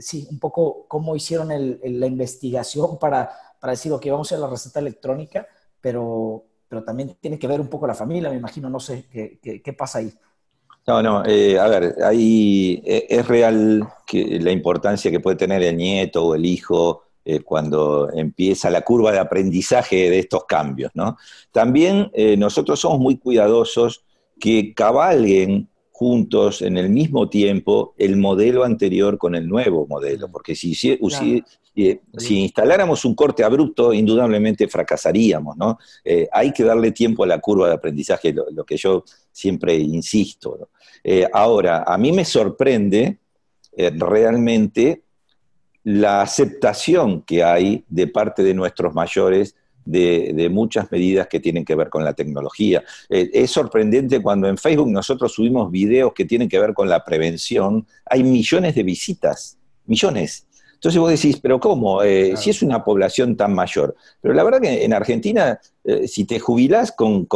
[0.00, 4.78] sí, un poco cómo hicieron la investigación para, para decir, ok, vamos a la receta
[4.78, 5.46] electrónica,
[5.80, 6.44] pero
[6.74, 10.00] pero también tiene que ver un poco la familia, me imagino, no sé qué, pasa
[10.00, 10.12] ahí.
[10.88, 15.62] No, no, eh, a ver, ahí eh, es real que la importancia que puede tener
[15.62, 20.90] el nieto o el hijo eh, cuando empieza la curva de aprendizaje de estos cambios,
[20.94, 21.16] ¿no?
[21.52, 24.04] También nosotros somos muy cuidadosos
[24.40, 30.56] que cabalguen juntos en el mismo tiempo el modelo anterior con el nuevo modelo, porque
[30.56, 30.98] si, si,
[32.18, 35.78] si instaláramos un corte abrupto, indudablemente fracasaríamos, ¿no?
[36.04, 40.68] Eh, hay que darle tiempo a la curva de aprendizaje, lo, que yo siempre insisto.
[41.04, 43.18] Eh, ahora, a mí me sorprende
[43.76, 45.04] eh, realmente
[45.84, 49.54] la aceptación que hay de parte de nuestros mayores
[49.84, 52.82] de, muchas medidas que tienen que ver con la tecnología.
[53.08, 57.86] es sorprendente cuando en Facebook nosotros subimos videos que tienen que ver con la prevención,
[58.06, 60.46] hay millones de visitas, millones.
[60.84, 62.02] Entonces vos decís, pero ¿cómo?
[62.02, 63.96] Eh, si es una población tan mayor.
[64.20, 67.26] Pero la verdad que en Argentina, eh, si te jubilás con,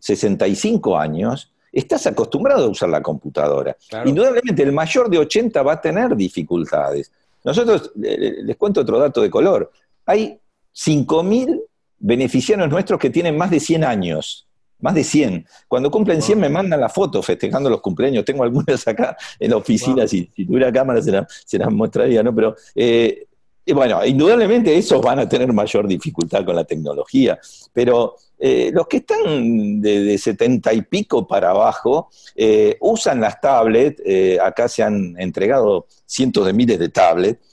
[0.00, 3.76] 65 años, estás acostumbrado a usar la computadora.
[4.06, 7.12] Indudablemente, el mayor de 80 va a tener dificultades.
[7.44, 9.70] Nosotros, les cuento otro dato de color,
[10.06, 10.38] hay
[10.74, 11.60] 5.000
[11.98, 14.48] beneficiarios nuestros que tienen más de 100 años
[14.80, 15.46] más de 100.
[15.66, 18.24] Cuando cumplen 100 me mandan la foto festejando los cumpleaños.
[18.24, 22.34] Tengo algunas acá en la oficina, si, tuviera cámara se las mostraría, ¿no?
[22.34, 23.26] Pero, eh,
[23.74, 27.38] bueno, indudablemente esos van a tener mayor dificultad con la tecnología,
[27.70, 34.02] pero eh, los que están de, 70 y pico para abajo eh, usan las tablets,
[34.40, 37.47] acá se han entregado cientos de miles de tablets,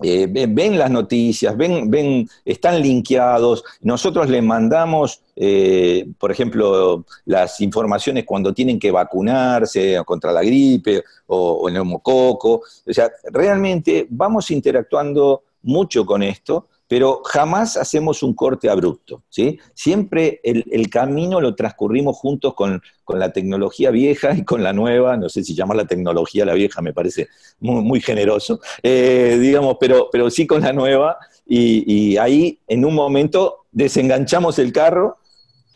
[0.00, 3.62] eh, ven, las noticias, ven, ven, están linkeados.
[3.82, 11.04] Nosotros les mandamos, eh, por ejemplo, las informaciones cuando tienen que vacunarse contra la gripe
[11.26, 12.62] o, el neumococo.
[12.86, 19.58] O sea, realmente vamos interactuando mucho con esto pero jamás hacemos un corte abrupto, ¿sí?
[19.72, 25.30] Siempre el, camino lo transcurrimos juntos con, la tecnología vieja y con la nueva, no
[25.30, 27.28] sé si llamar la tecnología la vieja me parece
[27.60, 31.16] muy, generoso, eh, digamos, pero, pero sí con la nueva,
[31.46, 35.16] y, ahí en un momento desenganchamos el carro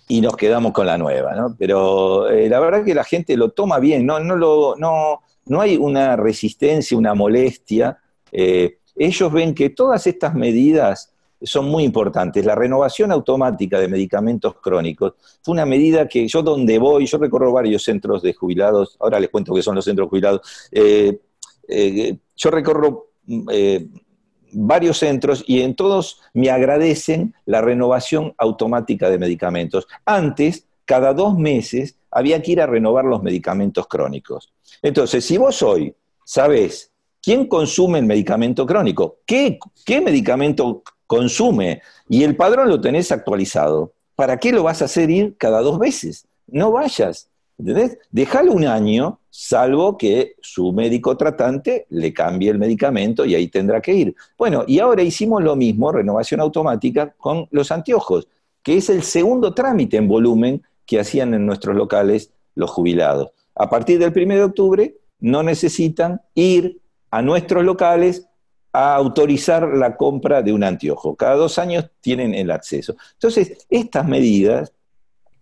[0.08, 1.56] y nos quedamos con la nueva, ¿no?
[1.58, 5.62] Pero eh, la verdad que la gente lo toma bien, no, no, lo, no, no
[5.62, 8.00] hay una resistencia, una molestia.
[8.30, 12.44] Eh, ellos ven que todas estas medidas son muy importantes.
[12.44, 17.53] La renovación automática de medicamentos crónicos fue una medida que yo donde voy, yo recorro
[17.53, 21.20] varios centros de jubilados, ahora les cuento que son los centros jubilados, eh,
[21.68, 23.11] eh, yo recorro
[23.51, 23.86] eh,
[24.53, 29.86] varios centros y en todos me agradecen la renovación automática de medicamentos.
[30.05, 34.53] Antes, cada dos meses, había que ir a renovar los medicamentos crónicos.
[34.80, 35.94] Entonces, si vos hoy
[36.24, 36.92] sabés
[37.27, 39.16] ¿Quién consume el medicamento crónico?
[39.27, 39.59] ¿Qué,
[40.01, 41.83] medicamento consume?
[42.09, 43.95] Y el padrón lo tenés actualizado.
[44.14, 46.29] ¿Para qué lo vas a hacer ir cada dos veces?
[46.47, 47.29] No vayas.
[47.59, 47.99] ¿Entendés?
[48.12, 53.81] Déjalo un año, salvo que su médico tratante le cambie el medicamento y ahí tendrá
[53.81, 54.14] que ir.
[54.39, 58.29] Bueno, y ahora hicimos lo mismo, renovación automática, con los anteojos,
[58.62, 63.33] que es el segundo trámite en volumen que hacían en nuestros locales los jubilados.
[63.57, 66.86] A partir del 1 de octubre no necesitan ir
[67.16, 68.26] a nuestros locales
[68.74, 71.16] a autorizar la compra de un anteojo.
[71.16, 72.94] Cada dos años tienen el acceso.
[73.14, 74.70] Entonces, estas medidas,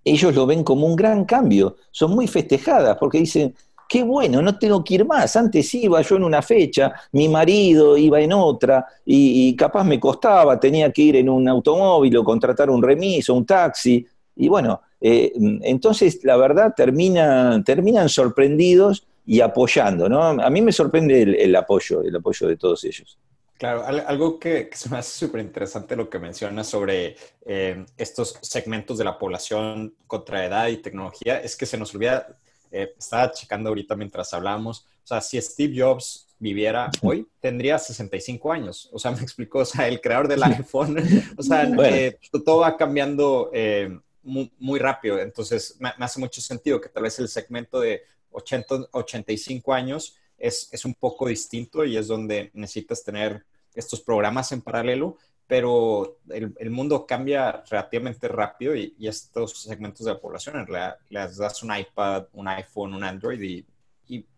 [0.05, 3.53] ellos lo ven como un gran cambio, son muy festejadas porque dicen,
[3.89, 5.35] qué bueno, no tengo que ir más.
[5.35, 10.61] Antes iba yo en una fecha, mi marido iba en otra, y, capaz me costaba,
[10.61, 14.07] tenía que ir en un automóvil o contratar un remiso, un taxi.
[14.37, 20.23] Y bueno, eh, entonces la verdad termina, terminan sorprendidos y apoyando, ¿no?
[20.23, 23.19] A mí me sorprende el, apoyo, el apoyo de todos ellos.
[23.57, 27.17] Claro, algo que, se me hace súper interesante lo que mencionas sobre
[27.47, 32.37] eh, estos segmentos de la población contra edad y tecnología es que se nos olvida
[32.77, 38.53] eh, estaba checando ahorita mientras hablamos, o sea, si Steve Jobs viviera hoy, tendría 65
[38.53, 38.89] años.
[38.93, 40.97] O sea, me explicó, o sea, el creador del iPhone,
[41.39, 45.21] o sea, eh, todo va cambiando eh, muy, rápido.
[45.21, 48.03] Entonces, me, hace mucho sentido que tal vez el segmento de
[48.35, 54.53] 80, 85 años es, es un poco distinto y es donde necesitas tener estos programas
[54.53, 55.17] en paralelo,
[55.47, 61.37] pero el, mundo cambia relativamente rápido y, estos segmentos de la población en realidad les
[61.37, 63.65] das un iPad, un iPhone, un Android y,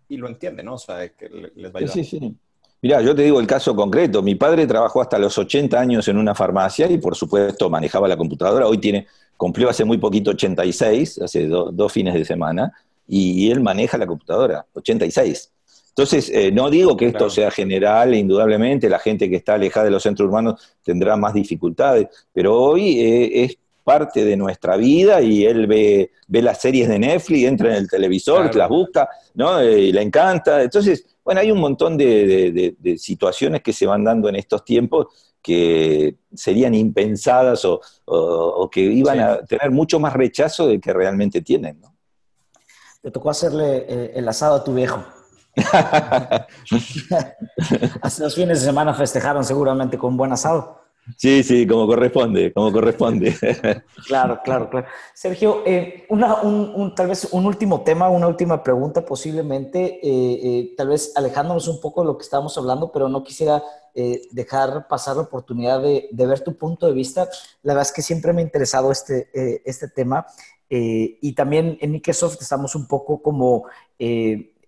[0.08, 0.74] y, lo entienden, ¿no?
[0.74, 1.94] O sea, que les va a ayudar.
[1.94, 2.36] Sí, sí, sí.
[2.82, 4.22] Mirá, yo te digo el caso concreto.
[4.22, 8.16] Mi padre trabajó hasta los 80 años en una farmacia y por supuesto manejaba la
[8.16, 8.66] computadora.
[8.66, 12.72] Hoy tiene, cumplió hace muy poquito 86, hace dos fines de semana,
[13.08, 15.52] y él maneja la computadora, 86.
[15.96, 19.92] Entonces, eh, no digo que esto sea general, indudablemente la gente que está alejada de
[19.92, 25.46] los centros urbanos tendrá más dificultades, pero hoy eh, es parte de nuestra vida y
[25.46, 29.58] él ve, ve las series de Netflix, entra en el televisor, las busca, ¿no?
[29.58, 30.62] Eh, y le encanta.
[30.62, 35.06] Entonces, bueno, hay un montón de, situaciones que se van dando en estos tiempos
[35.40, 41.80] que serían impensadas o, que iban a tener mucho más rechazo del que realmente tienen,
[41.80, 41.95] ¿no?
[43.06, 45.00] Te tocó hacerle el asado a tu viejo.
[48.02, 50.80] Hace dos fines de semana festejaron seguramente con buen asado.
[51.16, 53.32] Sí, sí, como corresponde, como corresponde.
[54.08, 54.88] claro, claro, claro.
[55.14, 60.88] Sergio, eh, un, tal vez un último tema, una última pregunta posiblemente, eh, eh, tal
[60.88, 63.62] vez alejándonos un poco de lo que estábamos hablando, pero no quisiera
[64.30, 67.30] dejar pasar la oportunidad de, ver tu punto de vista.
[67.62, 69.30] La verdad es que siempre me ha interesado este,
[69.64, 70.26] este tema
[70.68, 73.66] y también en Microsoft estamos un poco como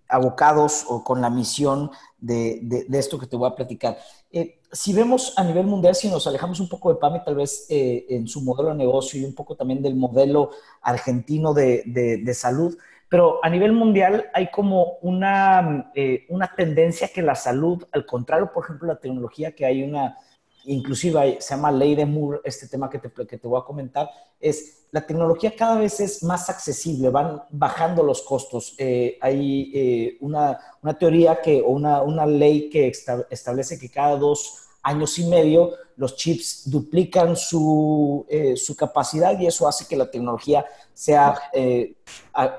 [0.09, 3.97] abocados o con la misión de, de, esto que te voy a platicar.
[4.31, 7.67] Eh, si vemos a nivel mundial, si nos alejamos un poco de PAMI, tal vez
[7.69, 10.49] eh, en su modelo de negocio y un poco también del modelo
[10.81, 12.75] argentino de, de salud,
[13.09, 18.51] pero a nivel mundial hay como una, eh, una tendencia que la salud, al contrario,
[18.53, 20.17] por ejemplo, la tecnología, que hay una
[20.69, 24.09] inclusive se llama ley de Moore, este tema que te, que te voy a comentar,
[24.39, 28.73] es la tecnología cada vez es más accesible, van bajando los costos.
[28.77, 32.87] Eh, hay eh, una, una, teoría que, o una, una ley que
[33.29, 39.45] establece que cada dos años y medio los chips duplican su, eh, su capacidad y
[39.45, 41.37] eso hace que la tecnología sea,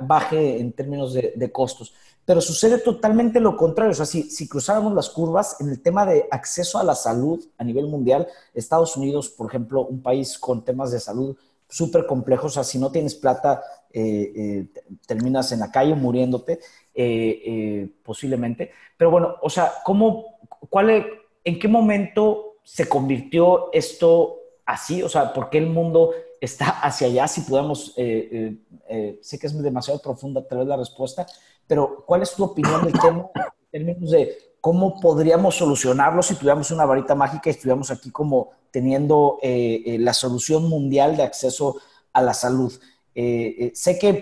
[0.00, 1.94] baje en términos de, de costos
[2.30, 3.90] pero sucede totalmente lo contrario.
[3.90, 7.44] O sea, si, si cruzáramos las curvas en el tema de acceso a la salud
[7.58, 11.36] a nivel mundial, Estados Unidos, por ejemplo, un país con temas de salud
[11.68, 14.66] súper complejos, o sea, si no tienes plata, eh, eh,
[15.08, 16.60] terminas en la calle muriéndote,
[16.94, 18.70] eh, posiblemente.
[18.96, 21.04] Pero bueno, o sea, ¿cómo, cuál,
[21.42, 25.02] ¿en qué momento se convirtió esto así?
[25.02, 27.26] O sea, ¿por qué el mundo está hacia allá?
[27.26, 31.26] Si podemos, sé que es demasiado profunda tal vez la respuesta,
[31.70, 33.30] pero ¿cuál es tu opinión del tema
[33.70, 38.50] en términos de cómo podríamos solucionarlo si tuviéramos una varita mágica y estuviéramos aquí como
[38.72, 41.76] teniendo eh, eh, la solución mundial de acceso
[42.12, 42.72] a la salud?
[43.14, 44.20] Eh, sé que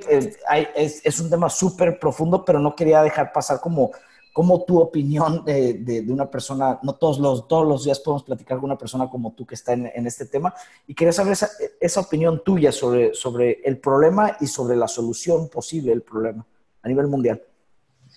[0.77, 3.93] es, un tema súper profundo, pero no quería dejar pasar como,
[4.35, 8.67] como tu opinión de, una persona, no todos los, todos los días podemos platicar con
[8.67, 10.53] una persona como tú que está en, este tema,
[10.87, 11.49] y quería saber esa,
[11.81, 16.45] esa, opinión tuya sobre, sobre el problema y sobre la solución posible del problema
[16.83, 17.41] a nivel mundial.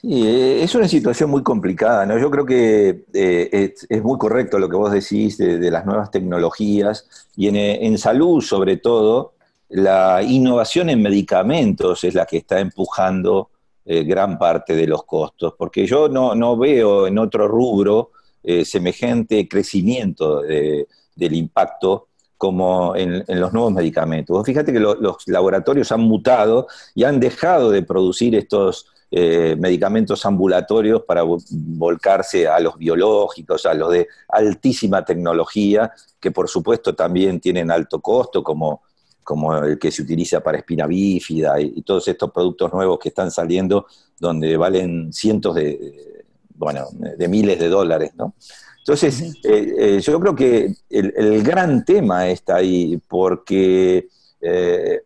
[0.02, 2.18] Sí, eh, es una situación muy complicada, ¿no?
[2.18, 7.08] Yo creo que eh, es, muy correcto lo que vos decís de, las nuevas tecnologías
[7.36, 9.34] y en, salud, sobre todo,
[9.70, 13.50] la innovación en medicamentos es la que está empujando
[13.86, 18.12] eh, gran parte de los costos, porque yo no, veo en otro rubro
[18.64, 22.08] semejante crecimiento del impacto
[22.42, 24.44] como en, los nuevos medicamentos.
[24.44, 26.66] fíjate que los laboratorios han mutado
[26.96, 33.76] y han dejado de producir estos eh, medicamentos ambulatorios para volcarse a los biológicos, a
[33.76, 38.82] los de altísima tecnología, que por supuesto también tienen alto costo, como
[39.24, 43.30] como el que se utiliza para espina bífida y, todos estos productos nuevos que están
[43.30, 43.86] saliendo
[44.20, 46.26] donde valen cientos de,
[46.56, 48.34] bueno, de miles de dólares, ¿no?
[48.82, 54.08] Entonces, eh, eh, yo creo que el, gran tema está ahí, porque,
[54.42, 55.02] eh,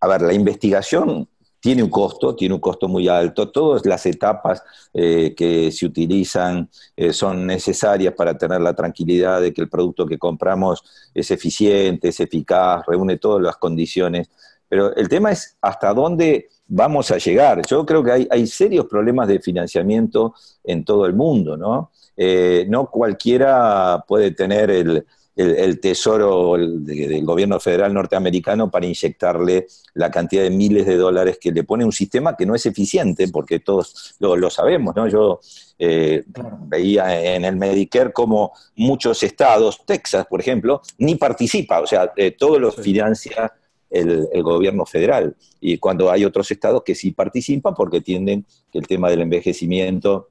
[0.00, 1.28] a ver, la investigación
[1.66, 3.50] tiene un costo, tiene un costo muy alto.
[3.50, 4.62] Todas las etapas
[4.94, 10.06] eh, que se utilizan eh, son necesarias para tener la tranquilidad de que el producto
[10.06, 14.30] que compramos es eficiente, es eficaz, reúne todas las condiciones.
[14.68, 17.62] Pero el tema es hasta dónde vamos a llegar.
[17.68, 21.90] Yo creo que hay, serios problemas de financiamiento en todo el mundo, ¿no?
[22.16, 25.04] Eh, no cualquiera puede tener el,
[25.36, 31.52] el, tesoro del gobierno federal norteamericano para inyectarle la cantidad de miles de dólares que
[31.52, 35.06] le pone un sistema que no es eficiente, porque todos lo, sabemos, ¿no?
[35.08, 35.40] Yo
[35.78, 36.24] eh,
[36.62, 42.30] veía en el Medicare como muchos estados, Texas, por ejemplo, ni participa, o sea, eh,
[42.30, 43.52] todo lo financia
[43.90, 45.36] el, gobierno federal.
[45.60, 50.28] Y cuando hay otros estados que sí participan porque tienden que el tema del envejecimiento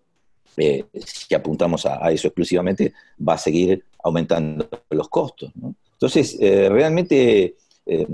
[0.57, 5.51] eh, si apuntamos a, eso exclusivamente, va a seguir aumentando los costos.
[5.93, 8.07] Entonces, eh, realmente, eh,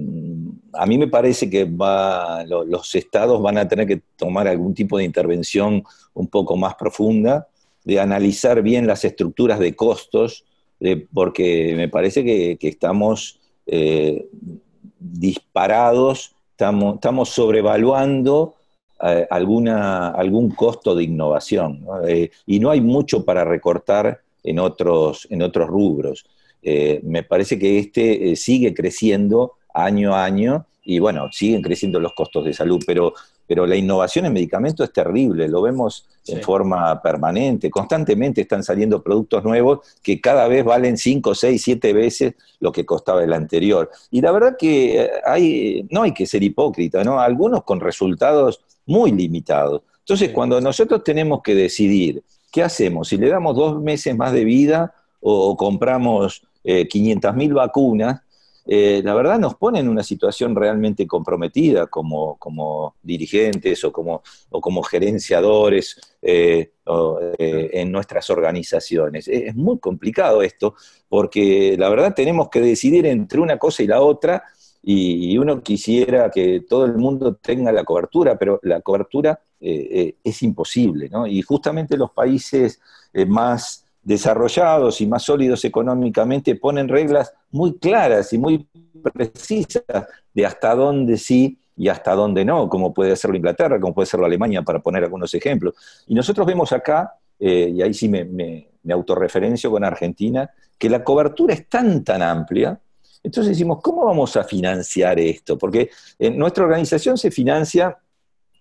[0.74, 5.04] a mí me parece que los estados van a tener que tomar algún tipo de
[5.04, 5.84] intervención
[6.14, 7.48] un poco más profunda,
[7.84, 10.46] de analizar bien las estructuras de costos,
[11.14, 13.40] porque me parece que, estamos
[15.00, 18.56] disparados, estamos sobrevaluando
[19.04, 21.86] eh, alguna, algún costo de innovación.
[22.08, 26.26] Eh, y no hay mucho para recortar en otros, en otros rubros.
[26.62, 32.14] Eh, me parece que este sigue creciendo año a año y bueno, siguen creciendo los
[32.14, 33.14] costos de salud, pero,
[33.52, 39.04] pero la innovación en medicamentos es terrible, lo vemos en forma permanente, constantemente están saliendo
[39.04, 43.92] productos nuevos que cada vez valen 5, 6, 7 veces lo que costaba el anterior.
[44.10, 47.20] Y la verdad que hay, no hay que ser hipócrita, ¿no?
[47.20, 49.82] Algunos con resultados muy limitados.
[50.00, 52.24] Entonces, cuando nosotros tenemos que decidir
[52.54, 58.22] qué hacemos, si le damos dos meses más de vida o, compramos eh, 500.000 vacunas,
[58.66, 64.22] eh, la verdad nos pone en una situación realmente comprometida como, como dirigentes o como,
[64.50, 66.72] o como gerenciadores eh,
[67.40, 69.28] eh, en nuestras organizaciones.
[69.28, 70.76] Es muy complicado esto
[71.10, 74.44] porque la verdad tenemos que decidir entre una cosa y la otra
[74.84, 81.08] y, uno quisiera que todo el mundo tenga la cobertura, pero la cobertura es imposible,
[81.08, 81.28] ¿no?
[81.28, 82.82] Y justamente los países
[83.28, 88.68] más desarrollados y más sólidos económicamente ponen reglas muy claras y muy
[89.14, 89.84] precisas
[90.34, 94.26] de hasta dónde sí y hasta dónde no, como puede ser Inglaterra, como puede la
[94.26, 95.76] Alemania, para poner algunos ejemplos.
[96.08, 101.04] Y nosotros vemos acá, y ahí sí me, me, me autorreferencio con Argentina, que la
[101.04, 102.80] cobertura es tan, tan amplia,
[103.24, 105.58] entonces decimos, ¿cómo vamos a financiar esto?
[105.58, 105.90] Porque
[106.34, 107.98] nuestra organización se financia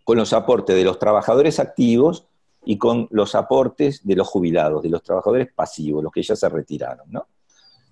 [0.04, 2.26] con los aportes de los trabajadores activos
[2.64, 6.48] y con los aportes de los jubilados, de los trabajadores pasivos, los que ya se
[6.48, 7.26] retiraron, ¿no?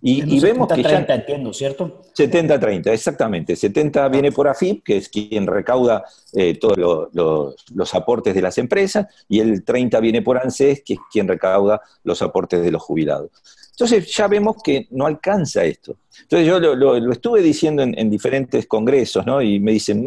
[0.01, 2.03] Y, vemos que 30, entiendo, ¿cierto?
[2.17, 3.57] 70-30, exactamente.
[3.57, 6.05] 70 viene por AFIP, que es quien recauda
[6.35, 6.79] eh, todos
[7.75, 11.81] los aportes de las empresas, y el 30 viene por ANSES, que es quien recauda
[12.05, 13.31] los aportes de los jubilados.
[13.73, 15.97] Entonces ya vemos que no alcanza esto.
[16.23, 19.43] Entonces yo lo, estuve diciendo en, diferentes congresos, ¿no?
[19.43, 20.05] Y me dicen,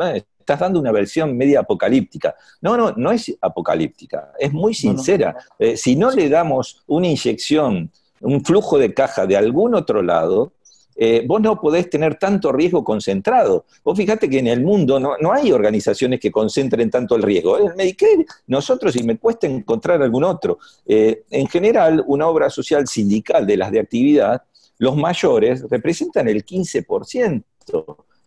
[0.52, 2.36] estás dando una versión media apocalíptica.
[2.62, 5.36] No, no, no es apocalíptica, es muy sincera.
[5.58, 7.90] Eh, si no le damos una inyección,
[8.20, 10.52] un flujo de caja de algún otro lado,
[10.94, 13.66] eh, vos no podés tener tanto riesgo concentrado.
[13.84, 17.58] Vos fíjate que en el mundo no, hay organizaciones que concentren tanto el riesgo.
[17.58, 22.88] El Medicare, nosotros, y me cuesta encontrar algún otro, eh, en general, una obra social
[22.88, 24.44] sindical de las de actividad,
[24.80, 27.44] los mayores representan el 15%,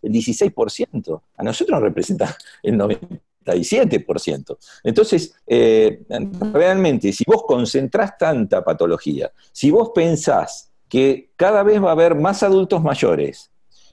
[0.05, 1.21] el 16%.
[1.37, 4.57] A nosotros nos representa el 97%.
[4.83, 6.03] Entonces, eh,
[6.53, 12.15] realmente, si vos concentrás tanta patología, si vos pensás que cada vez va a haber
[12.15, 13.51] más adultos mayores,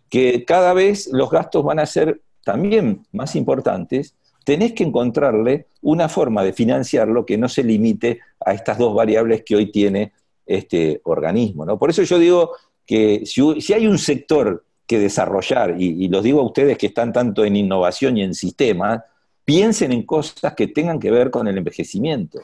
[0.08, 6.08] que cada vez los gastos van a ser también más importantes, tenés que encontrarle una
[6.08, 10.12] forma de financiarlo que no se limite a estas dos variables que hoy tiene
[10.44, 11.64] este organismo.
[11.64, 11.78] ¿no?
[11.78, 12.52] Por eso yo digo
[12.86, 14.64] que si, hay un sector
[14.98, 19.00] desarrollar, y, los digo a ustedes que están tanto en innovación y en sistemas,
[19.44, 22.40] piensen en cosas que tengan que ver con el envejecimiento.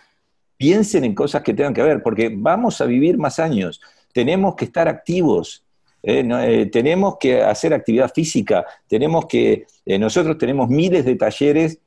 [0.56, 3.80] Piensen en cosas que tengan que ver, porque vamos a vivir más años
[4.12, 5.62] tenemos que estar activos,
[6.02, 6.26] ¿eh?
[6.28, 11.78] Eh, tenemos que hacer actividad física, tenemos que, eh, nosotros tenemos miles de talleres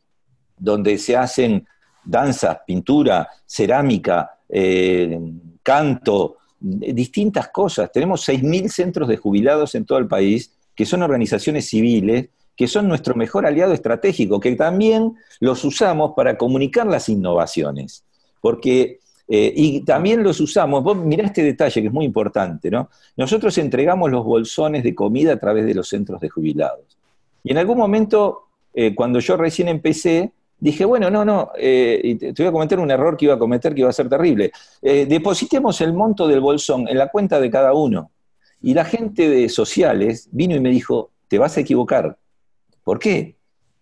[0.57, 1.67] donde se hacen
[2.03, 4.37] danza, pintura, cerámica,
[5.63, 7.91] canto, distintas cosas.
[7.91, 12.87] Tenemos 6.000 centros de jubilados en todo el país que son organizaciones civiles, que son
[12.87, 18.03] nuestro mejor aliado estratégico, que también los usamos para comunicar las innovaciones.
[18.39, 22.89] Porque, eh, y también los usamos, vos mirá este detalle que es muy importante, ¿no?
[23.17, 26.97] Nosotros entregamos los bolsones de comida a través de los centros de jubilados.
[27.43, 30.31] Y en algún momento, eh, cuando yo recién empecé,
[30.61, 33.73] dije, bueno, no, no, eh, te voy a cometer un error que iba a cometer
[33.73, 34.53] que iba a ser terrible.
[34.81, 38.11] depositemos el monto del bolsón en la cuenta de cada uno.
[38.61, 42.17] Y la gente de sociales vino y me dijo, te vas a equivocar.
[42.83, 43.35] ¿Por qué?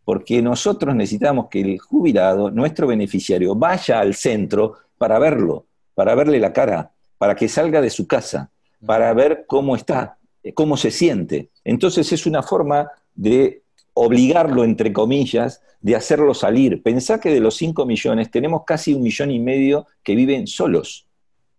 [0.05, 5.65] Porque nosotros necesitamos que el jubilado, nuestro beneficiario, vaya al centro para verlo,
[5.95, 8.51] para verle la cara, para que salga de su casa,
[8.85, 10.17] para ver cómo está,
[10.53, 11.49] cómo se siente.
[11.63, 13.63] Entonces es una forma de
[14.01, 16.81] obligarlo, entre comillas, de hacerlo salir.
[16.81, 21.05] Pensá que de los 5 millones tenemos casi un millón y medio que viven solos,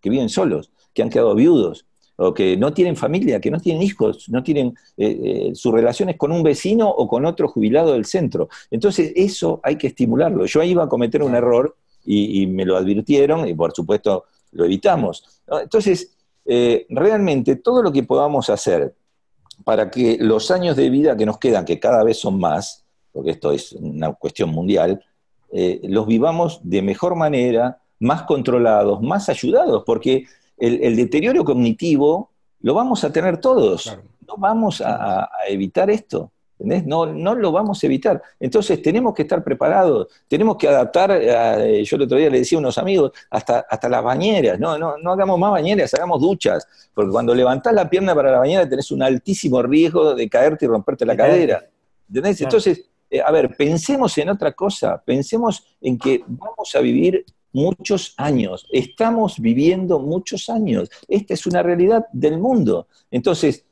[0.01, 1.85] que viven solos, que han quedado viudos,
[2.15, 6.17] o que no tienen familia, que no tienen hijos, no tienen eh, eh, sus relaciones
[6.17, 8.49] con un vecino o con otro jubilado del centro.
[8.71, 10.45] Entonces, eso hay que estimularlo.
[10.45, 15.41] Yo iba a cometer un error y, me lo advirtieron y por supuesto lo evitamos.
[15.61, 16.15] Entonces,
[16.45, 18.95] eh, realmente todo lo que podamos hacer
[19.63, 23.31] para que los años de vida que nos quedan, que cada vez son más, porque
[23.31, 25.03] esto es una cuestión mundial,
[25.83, 30.25] los vivamos de mejor manera, más controlados, más ayudados, porque
[30.57, 32.31] el, deterioro cognitivo
[32.61, 33.97] lo vamos a tener todos.
[34.27, 36.31] No vamos a, evitar esto.
[36.63, 38.21] No, no lo vamos a evitar.
[38.39, 42.57] Entonces tenemos que estar preparados, tenemos que adaptar, eh, yo el otro día le decía
[42.57, 46.67] a unos amigos, hasta, hasta las bañeras, no, no, no hagamos más bañeras, hagamos duchas,
[46.93, 50.67] porque cuando levantás la pierna para la bañera tenés un altísimo riesgo de caerte y
[50.67, 51.65] romperte la cadera.
[52.07, 52.41] ¿Entendés?
[52.41, 58.13] Entonces, eh, a ver, pensemos en otra cosa, pensemos en que vamos a vivir muchos
[58.17, 58.67] años.
[58.71, 60.89] Estamos viviendo muchos años.
[61.07, 62.87] Esta es una realidad del mundo.
[63.09, 63.65] Entonces,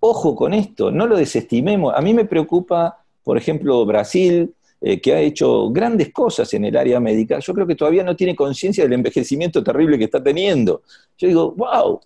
[0.00, 1.94] ojo con esto, no lo desestimemos.
[1.94, 6.76] A mí me preocupa, por ejemplo, Brasil, eh, que ha hecho grandes cosas en el
[6.76, 7.38] área médica.
[7.38, 10.82] Yo creo que todavía no tiene conciencia del envejecimiento terrible que está teniendo.
[11.16, 12.00] Yo digo, wow,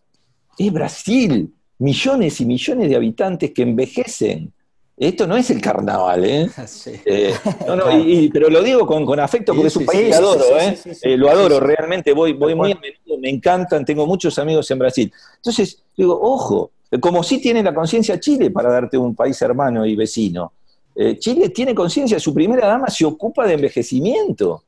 [0.56, 4.52] es Brasil, millones y millones de habitantes que envejecen.
[5.00, 6.50] Esto no es el carnaval, ¿eh?
[7.06, 7.34] eh
[7.66, 7.84] no, no,
[8.34, 10.78] pero lo digo con, afecto porque es un país que adoro, ¿eh?
[11.00, 14.78] eh lo adoro, realmente voy, voy muy a menudo, me encantan, tengo muchos amigos en
[14.78, 15.12] Brasil.
[15.36, 19.96] Entonces, digo, ojo, como sí tiene la conciencia Chile para darte un país hermano y
[19.96, 20.52] vecino.
[20.94, 24.64] Eh, Chile tiene conciencia, su primera dama se ocupa de envejecimiento.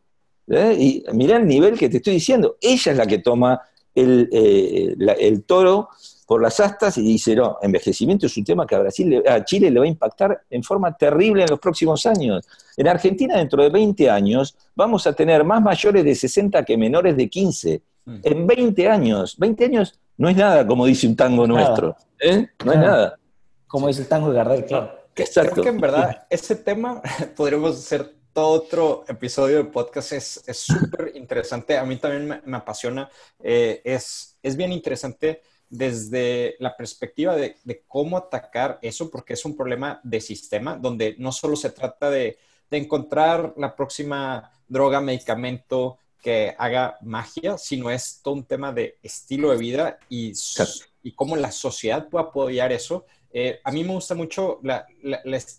[0.48, 3.60] Y mirá el nivel que te estoy diciendo, ella es la que toma
[3.94, 5.90] el, el toro
[6.32, 9.70] por las astas y dice, no, envejecimiento es un tema que a, Brasil, a Chile
[9.70, 12.48] le va a impactar en forma terrible en los próximos años.
[12.74, 17.18] En Argentina, dentro de 20 años, vamos a tener más mayores de 60 que menores
[17.18, 17.82] de 15.
[18.06, 18.16] Mm.
[18.22, 19.36] En 20 años.
[19.36, 21.94] 20 años no es nada, como dice un tango nuestro.
[22.18, 22.48] ¿eh?
[22.64, 23.18] No es nada.
[23.66, 24.90] Como dice el tango de Gardel, claro.
[25.14, 25.52] Exacto.
[25.52, 27.02] Creo que en verdad ese tema
[27.36, 30.12] podríamos hacer todo otro episodio de podcast.
[30.12, 31.76] Es súper interesante.
[31.76, 33.10] A mí también me, apasiona.
[33.38, 37.56] Eh, es, es bien interesante desde la perspectiva de,
[37.88, 42.38] cómo atacar eso, porque es un problema de sistema, donde no solo se trata de,
[42.70, 49.50] encontrar la próxima droga, medicamento que haga magia, sino es todo un tema de estilo
[49.50, 50.32] de vida y,
[51.02, 53.04] y cómo la sociedad puede apoyar eso.
[53.30, 54.86] Eh, a mí me gusta mucho la,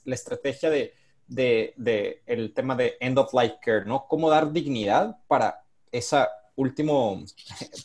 [0.05, 0.93] estrategia de,
[1.27, 4.07] de, el tema de end of life care, ¿no?
[4.07, 7.23] Cómo dar dignidad para esa último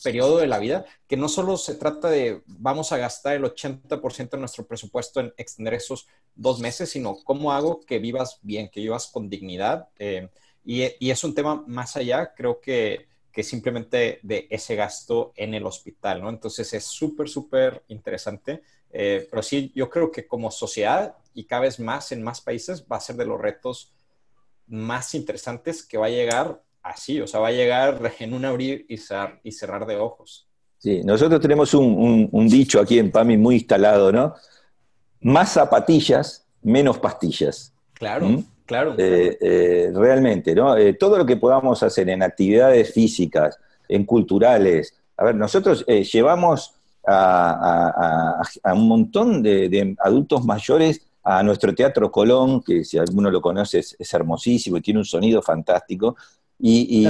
[0.04, 4.30] periodo de la vida, que no solo se trata de vamos a gastar el 80%
[4.30, 8.80] de nuestro presupuesto en extender esos dos meses, sino cómo hago que vivas bien, que
[8.80, 9.88] vivas con dignidad.
[9.98, 10.28] Eh,
[10.64, 15.64] y, es un tema más allá, creo que, que simplemente de ese gasto en el
[15.64, 16.28] hospital, ¿no?
[16.28, 18.62] Entonces es súper, súper interesante.
[18.90, 22.84] Eh, pero sí, yo creo que como sociedad y cada vez más en más países
[22.90, 23.92] va a ser de los retos
[24.66, 28.86] más interesantes que va a llegar así, o sea, va a llegar en un abrir
[28.88, 30.48] y cerrar, y cerrar de ojos.
[30.78, 34.34] Sí, nosotros tenemos un, dicho aquí en PAMI muy instalado, ¿no?
[35.20, 37.72] Más zapatillas, menos pastillas.
[37.94, 38.44] Claro, ¿Mm?
[38.64, 38.94] claro.
[38.96, 40.76] Eh, eh, realmente, ¿no?
[40.76, 43.58] Eh, todo lo que podamos hacer en actividades físicas,
[43.88, 44.94] en culturales.
[45.16, 46.74] A ver, nosotros llevamos
[47.04, 48.40] a,
[48.72, 54.14] un montón de, adultos mayores a nuestro Teatro Colón, que si alguno lo conoce es
[54.14, 56.16] hermosísimo y tiene un sonido fantástico,
[56.58, 57.06] y,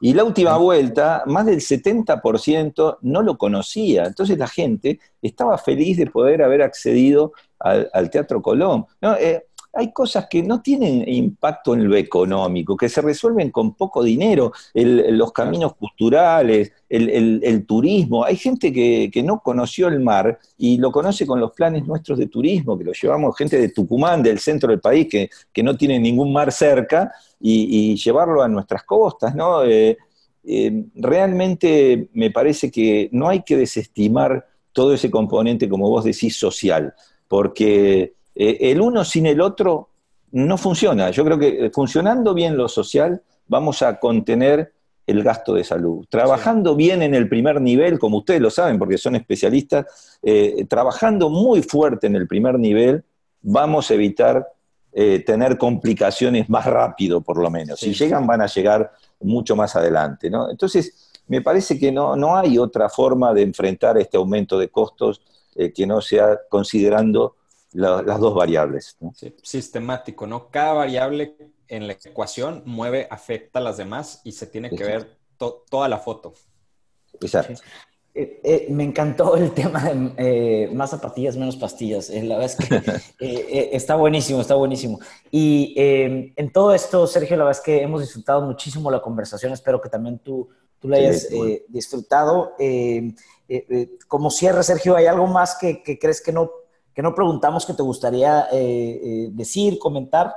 [0.00, 4.04] y, la última vuelta, más del 70% no lo conocía.
[4.04, 8.86] Entonces la gente estaba feliz de poder haber accedido al, Teatro Colón.
[9.20, 9.46] Eh,
[9.76, 14.52] hay cosas que no tienen impacto en lo económico, que se resuelven con poco dinero,
[14.74, 18.24] los caminos culturales, el, turismo.
[18.24, 22.26] Hay gente que, no conoció el mar y lo conoce con los planes nuestros de
[22.26, 26.32] turismo, que lo llevamos gente de Tucumán, del centro del país, que, no tiene ningún
[26.32, 29.62] mar cerca, y, llevarlo a nuestras costas, ¿no?
[29.64, 29.98] Eh,
[30.44, 36.38] eh, realmente me parece que no hay que desestimar todo ese componente, como vos decís,
[36.38, 36.94] social,
[37.28, 39.88] porque eh, el uno sin el otro
[40.32, 41.10] no funciona.
[41.10, 44.72] Yo creo que funcionando bien lo social, vamos a contener
[45.06, 46.04] el gasto de salud.
[46.08, 51.30] Trabajando bien en el primer nivel, como ustedes lo saben, porque son especialistas, eh, trabajando
[51.30, 53.04] muy fuerte en el primer nivel,
[53.42, 54.46] vamos a evitar
[55.26, 57.78] tener complicaciones más rápido, por lo menos.
[57.78, 60.30] Si llegan, van a llegar mucho más adelante.
[60.30, 60.50] ¿no?
[60.50, 65.20] Entonces, me parece que no, no hay otra forma de enfrentar este aumento de costos
[65.54, 67.35] eh, que no sea considerando
[67.76, 68.96] las dos variables.
[69.42, 70.48] sistemático, ¿no?
[70.48, 71.36] Cada variable
[71.68, 75.98] en la ecuación mueve, afecta a las demás y se tiene que ver toda la
[75.98, 76.34] foto.
[77.20, 77.62] Exacto.
[78.18, 82.08] Eh, eh, me encantó el tema de eh, más zapatillas, menos pastillas.
[82.08, 83.02] la verdad es que
[83.76, 84.98] está buenísimo, está buenísimo.
[85.30, 89.52] Y en todo esto, Sergio, la verdad es que hemos disfrutado muchísimo la conversación.
[89.52, 90.48] Espero que también tú,
[90.78, 91.28] tú la hayas
[91.68, 92.52] disfrutado.
[94.08, 96.50] como cierre, Sergio, ¿hay algo más que, que, crees que no,
[96.96, 98.48] que no preguntamos que te gustaría
[99.30, 100.34] decir, comentar?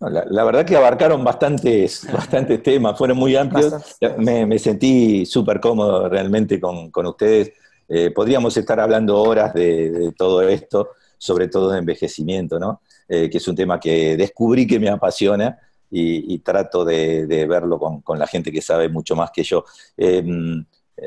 [0.00, 3.74] La, verdad que abarcaron bastantes, bastantes temas, fueron muy amplios.
[4.16, 7.52] Me, sentí súper cómodo realmente con, ustedes.
[7.86, 12.80] Eh, podríamos estar hablando horas de, todo esto, sobre todo de envejecimiento, ¿no?
[13.06, 15.58] Eh, que es un tema que descubrí que me apasiona
[15.90, 19.64] y, trato de, verlo con, la gente que sabe mucho más que yo.
[19.98, 20.64] Em,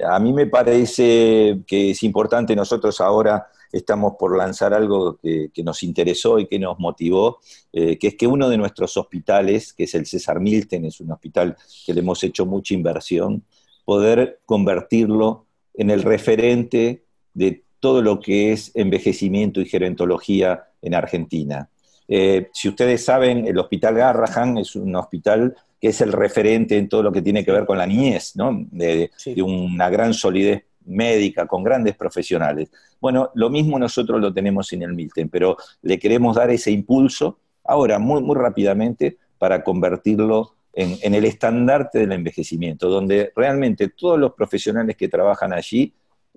[0.07, 5.81] a mí me parece que es importante nosotros ahora estamos por lanzar algo que, nos
[5.83, 7.39] interesó y que nos motivó,
[7.73, 11.11] eh, que es que uno de nuestros hospitales, que es el César Milten, es un
[11.11, 13.43] hospital que le hemos hecho mucha inversión,
[13.83, 17.03] poder convertirlo en el referente
[17.33, 21.67] de todo lo que es envejecimiento y gerontología en Argentina.
[22.07, 26.87] Eh, si ustedes saben, el Hospital Garrahan es un hospital que es el referente en
[26.87, 28.65] todo lo que tiene que ver con la niñez, ¿no?
[28.71, 29.09] de
[29.41, 32.71] una gran solidez médica, con grandes profesionales.
[32.99, 37.39] Bueno, lo mismo nosotros lo tenemos en el Milten, pero le queremos dar ese impulso
[37.63, 44.33] ahora, muy, muy rápidamente, para convertirlo en, el estandarte del envejecimiento, donde realmente todos los
[44.33, 45.93] profesionales que trabajan allí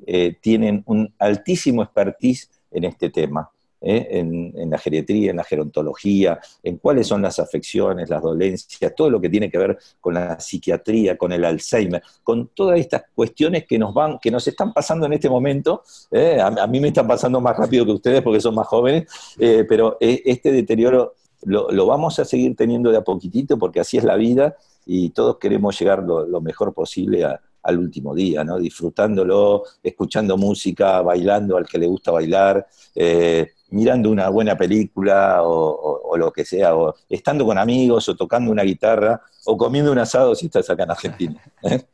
[0.06, 3.50] eh, tienen un altísimo expertise en este tema.
[3.80, 4.08] ¿Eh?
[4.10, 9.20] en, la geriatría, en la gerontología, en cuáles son las afecciones, las dolencias, todo lo
[9.20, 13.78] que tiene que ver con la psiquiatría, con el Alzheimer, con todas estas cuestiones que
[13.78, 15.82] nos van, que nos están pasando en este momento.
[16.10, 16.38] ¿eh?
[16.40, 19.04] A, mí me están pasando más rápido que ustedes porque son más jóvenes,
[19.38, 24.04] eh, pero este deterioro lo, vamos a seguir teniendo de a poquitito porque así es
[24.04, 27.24] la vida y todos queremos llegar lo, mejor posible
[27.66, 28.58] al último día, ¿no?
[28.58, 32.66] Disfrutándolo, escuchando música, bailando al que le gusta bailar,
[33.70, 38.62] mirando una buena película o, lo que sea, o estando con amigos o tocando una
[38.62, 41.42] guitarra o comiendo un asado si estás acá en Argentina.
[41.62, 41.84] ¿eh?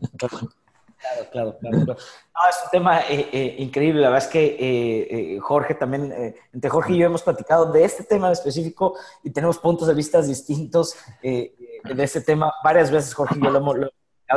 [1.30, 1.96] Claro, claro, claro.
[1.98, 4.00] es un tema eh, eh, increíble.
[4.00, 8.28] La verdad es que Jorge también, entre Jorge y yo hemos platicado de este tema
[8.28, 8.94] en específico
[9.24, 11.52] y tenemos puntos de vista distintos de
[11.98, 12.52] este tema.
[12.62, 13.76] Varias veces Jorge y yo lo hemos,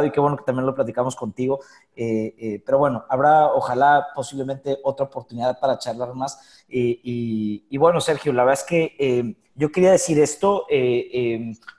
[0.03, 1.59] y qué bueno que también lo platicamos contigo.
[1.95, 6.63] Eh, eh, pero bueno, habrá ojalá posiblemente otra oportunidad para charlar más.
[6.67, 10.65] y, bueno, Sergio, la verdad es que eh, yo quería decir esto,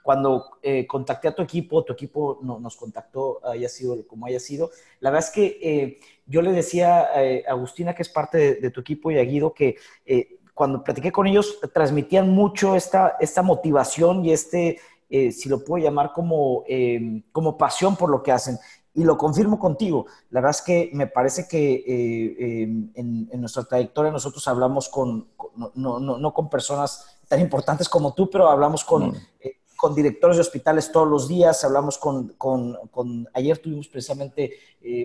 [0.01, 5.11] cuando contacté a tu equipo, tu equipo nos contactó, haya sido como haya sido, la
[5.11, 9.19] verdad es que yo le decía a Agustina, que es parte de, tu equipo, y
[9.19, 9.75] a Guido, que
[10.55, 14.79] cuando platiqué con ellos, transmitían mucho esta, esta motivación y este
[15.09, 18.57] eh, si lo puedo llamar como, eh, como pasión por lo que hacen.
[18.93, 20.07] Y lo confirmo contigo.
[20.31, 22.63] La verdad es que me parece que eh,
[22.95, 25.27] en, nuestra trayectoria nosotros hablamos con,
[25.75, 29.15] no, no, no, con personas tan importantes como tú, pero hablamos con,
[29.77, 34.53] con directores de hospitales todos los días, hablamos con, con, ayer tuvimos precisamente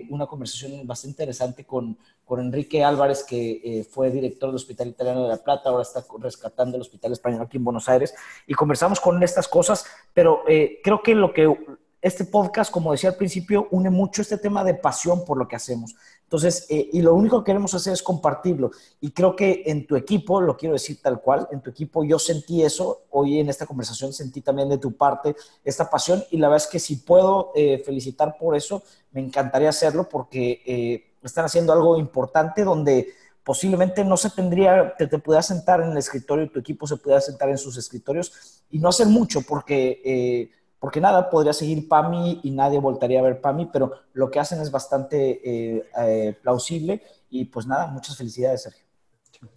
[0.09, 5.23] una conversación bastante interesante con, con Enrique Álvarez, que eh, fue director del Hospital Italiano
[5.23, 8.15] de La Plata, ahora está rescatando el Hospital Español aquí en Buenos Aires,
[8.47, 11.55] y conversamos con estas cosas, pero eh, creo que lo que
[12.01, 15.55] este podcast, como decía al principio, une mucho este tema de pasión por lo que
[15.55, 15.95] hacemos.
[16.33, 18.71] Entonces, eh, y lo único que queremos hacer es compartirlo.
[18.99, 22.17] Y creo que en tu equipo, lo quiero decir tal cual, en tu equipo yo
[22.17, 26.49] sentí eso, hoy en esta conversación sentí también de tu parte esta pasión y la
[26.49, 27.51] verdad es que si puedo
[27.85, 28.81] felicitar por eso,
[29.11, 33.13] me encantaría hacerlo porque están haciendo algo importante donde
[33.43, 37.21] posiblemente no se tendría, te, te pudieras sentar en el escritorio, tu equipo se pudiera
[37.21, 40.51] sentar en sus escritorios y no hacer mucho porque, eh,
[40.83, 44.59] porque nada, podría seguir PAMI y nadie voltaría a ver PAMI, pero lo que hacen
[44.59, 48.83] es bastante eh, eh, plausible y pues nada, muchas felicidades, Sergio.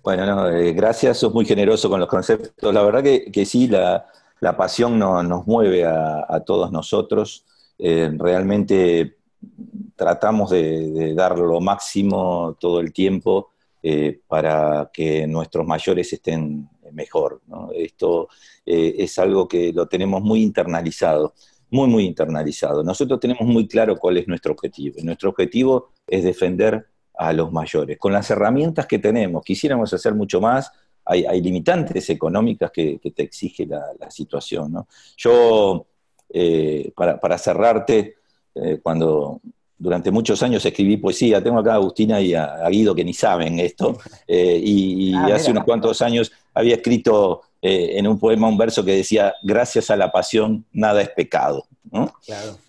[0.05, 2.73] Bueno, no, gracias, sos muy generoso con los conceptos.
[2.73, 4.07] La verdad que, que sí, la,
[4.39, 7.45] la pasión no, nos mueve a, a todos nosotros.
[7.77, 9.17] realmente
[9.97, 13.51] tratamos de, dar lo máximo todo el tiempo
[13.83, 17.41] eh, para que nuestros mayores estén mejor.
[17.75, 18.29] Esto
[18.65, 21.35] eh, es algo que lo tenemos muy internalizado,
[21.71, 22.83] muy, muy internalizado.
[22.83, 24.97] Nosotros tenemos muy claro cuál es nuestro objetivo.
[25.05, 27.99] Nuestro objetivo es defender a los mayores.
[27.99, 30.73] Con las herramientas que tenemos, quisiéramos hacer mucho más,
[31.05, 34.75] hay, limitantes económicas que, te exige la, situación.
[35.17, 35.87] Yo,
[36.29, 38.17] eh, para, para, cerrarte,
[38.83, 39.41] cuando
[39.79, 41.43] durante muchos años escribí poesía.
[41.43, 43.99] Tengo acá a Agustina y a, Guido que ni saben esto.
[44.27, 48.85] Eh, y, ah, hace unos cuantos años había escrito eh, en un poema un verso
[48.85, 51.67] que decía, gracias a la pasión, nada es pecado.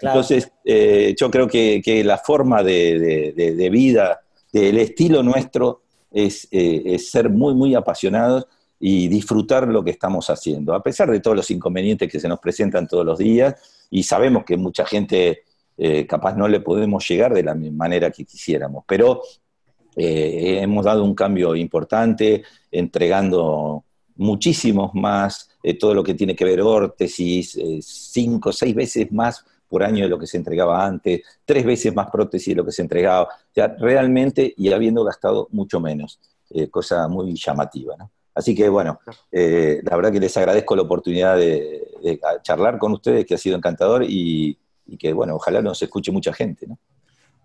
[0.02, 5.82] Entonces, eh, yo creo que, la forma de, vida, del estilo nuestro,
[6.12, 8.48] es, es, ser muy, muy apasionados
[8.80, 12.40] y disfrutar lo que estamos haciendo, a pesar de todos los inconvenientes que se nos
[12.40, 13.56] presentan todos los días.
[13.90, 15.44] Y sabemos que mucha gente
[15.80, 19.22] eh, capaz no le podemos llegar de la manera que quisiéramos, pero
[19.96, 23.84] eh, hemos dado un cambio importante, entregando
[24.16, 29.84] muchísimos más, eh, todo lo que tiene que ver órtesis, cinco, seis veces más por
[29.84, 32.82] año de lo que se entregaba antes, tres veces más prótesis de lo que se
[32.82, 36.20] entregaba, ya realmente y habiendo gastado mucho menos,
[36.72, 37.96] cosa muy llamativa.
[38.34, 39.00] Así que bueno,
[39.32, 43.58] la verdad que les agradezco la oportunidad de, de, charlar con ustedes, que ha sido
[43.58, 44.58] encantador y
[44.88, 46.78] y que, bueno, ojalá nos escuche mucha gente, ¿no?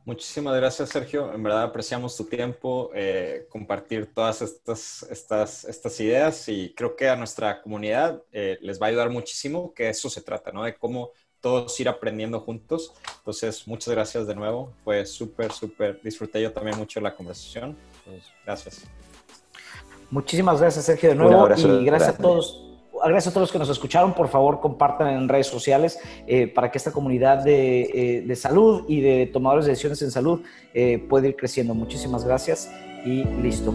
[0.04, 1.32] Muchísimas gracias, Sergio.
[1.32, 7.08] En verdad apreciamos tu tiempo, eh, compartir todas estas, estas, estas ideas y creo que
[7.08, 10.64] a nuestra comunidad eh, les va a ayudar muchísimo, que eso se trata, ¿no?
[10.64, 12.92] De cómo todos ir aprendiendo juntos.
[13.18, 14.72] Entonces, muchas gracias de nuevo.
[14.82, 17.76] Fue súper, súper, disfruté yo también mucho la conversación.
[18.04, 18.82] Pues, gracias.
[20.10, 21.48] Muchísimas gracias, Sergio, de nuevo.
[21.48, 22.71] y gracias a todos
[23.08, 24.14] gracias a todos los que nos escucharon.
[24.14, 29.00] Por favor, compartan en redes sociales eh, para que esta comunidad eh, de, salud y
[29.00, 30.42] de tomadores de decisiones en salud
[30.74, 31.74] eh, pueda ir creciendo.
[31.74, 32.70] Muchísimas gracias
[33.04, 33.74] y listo.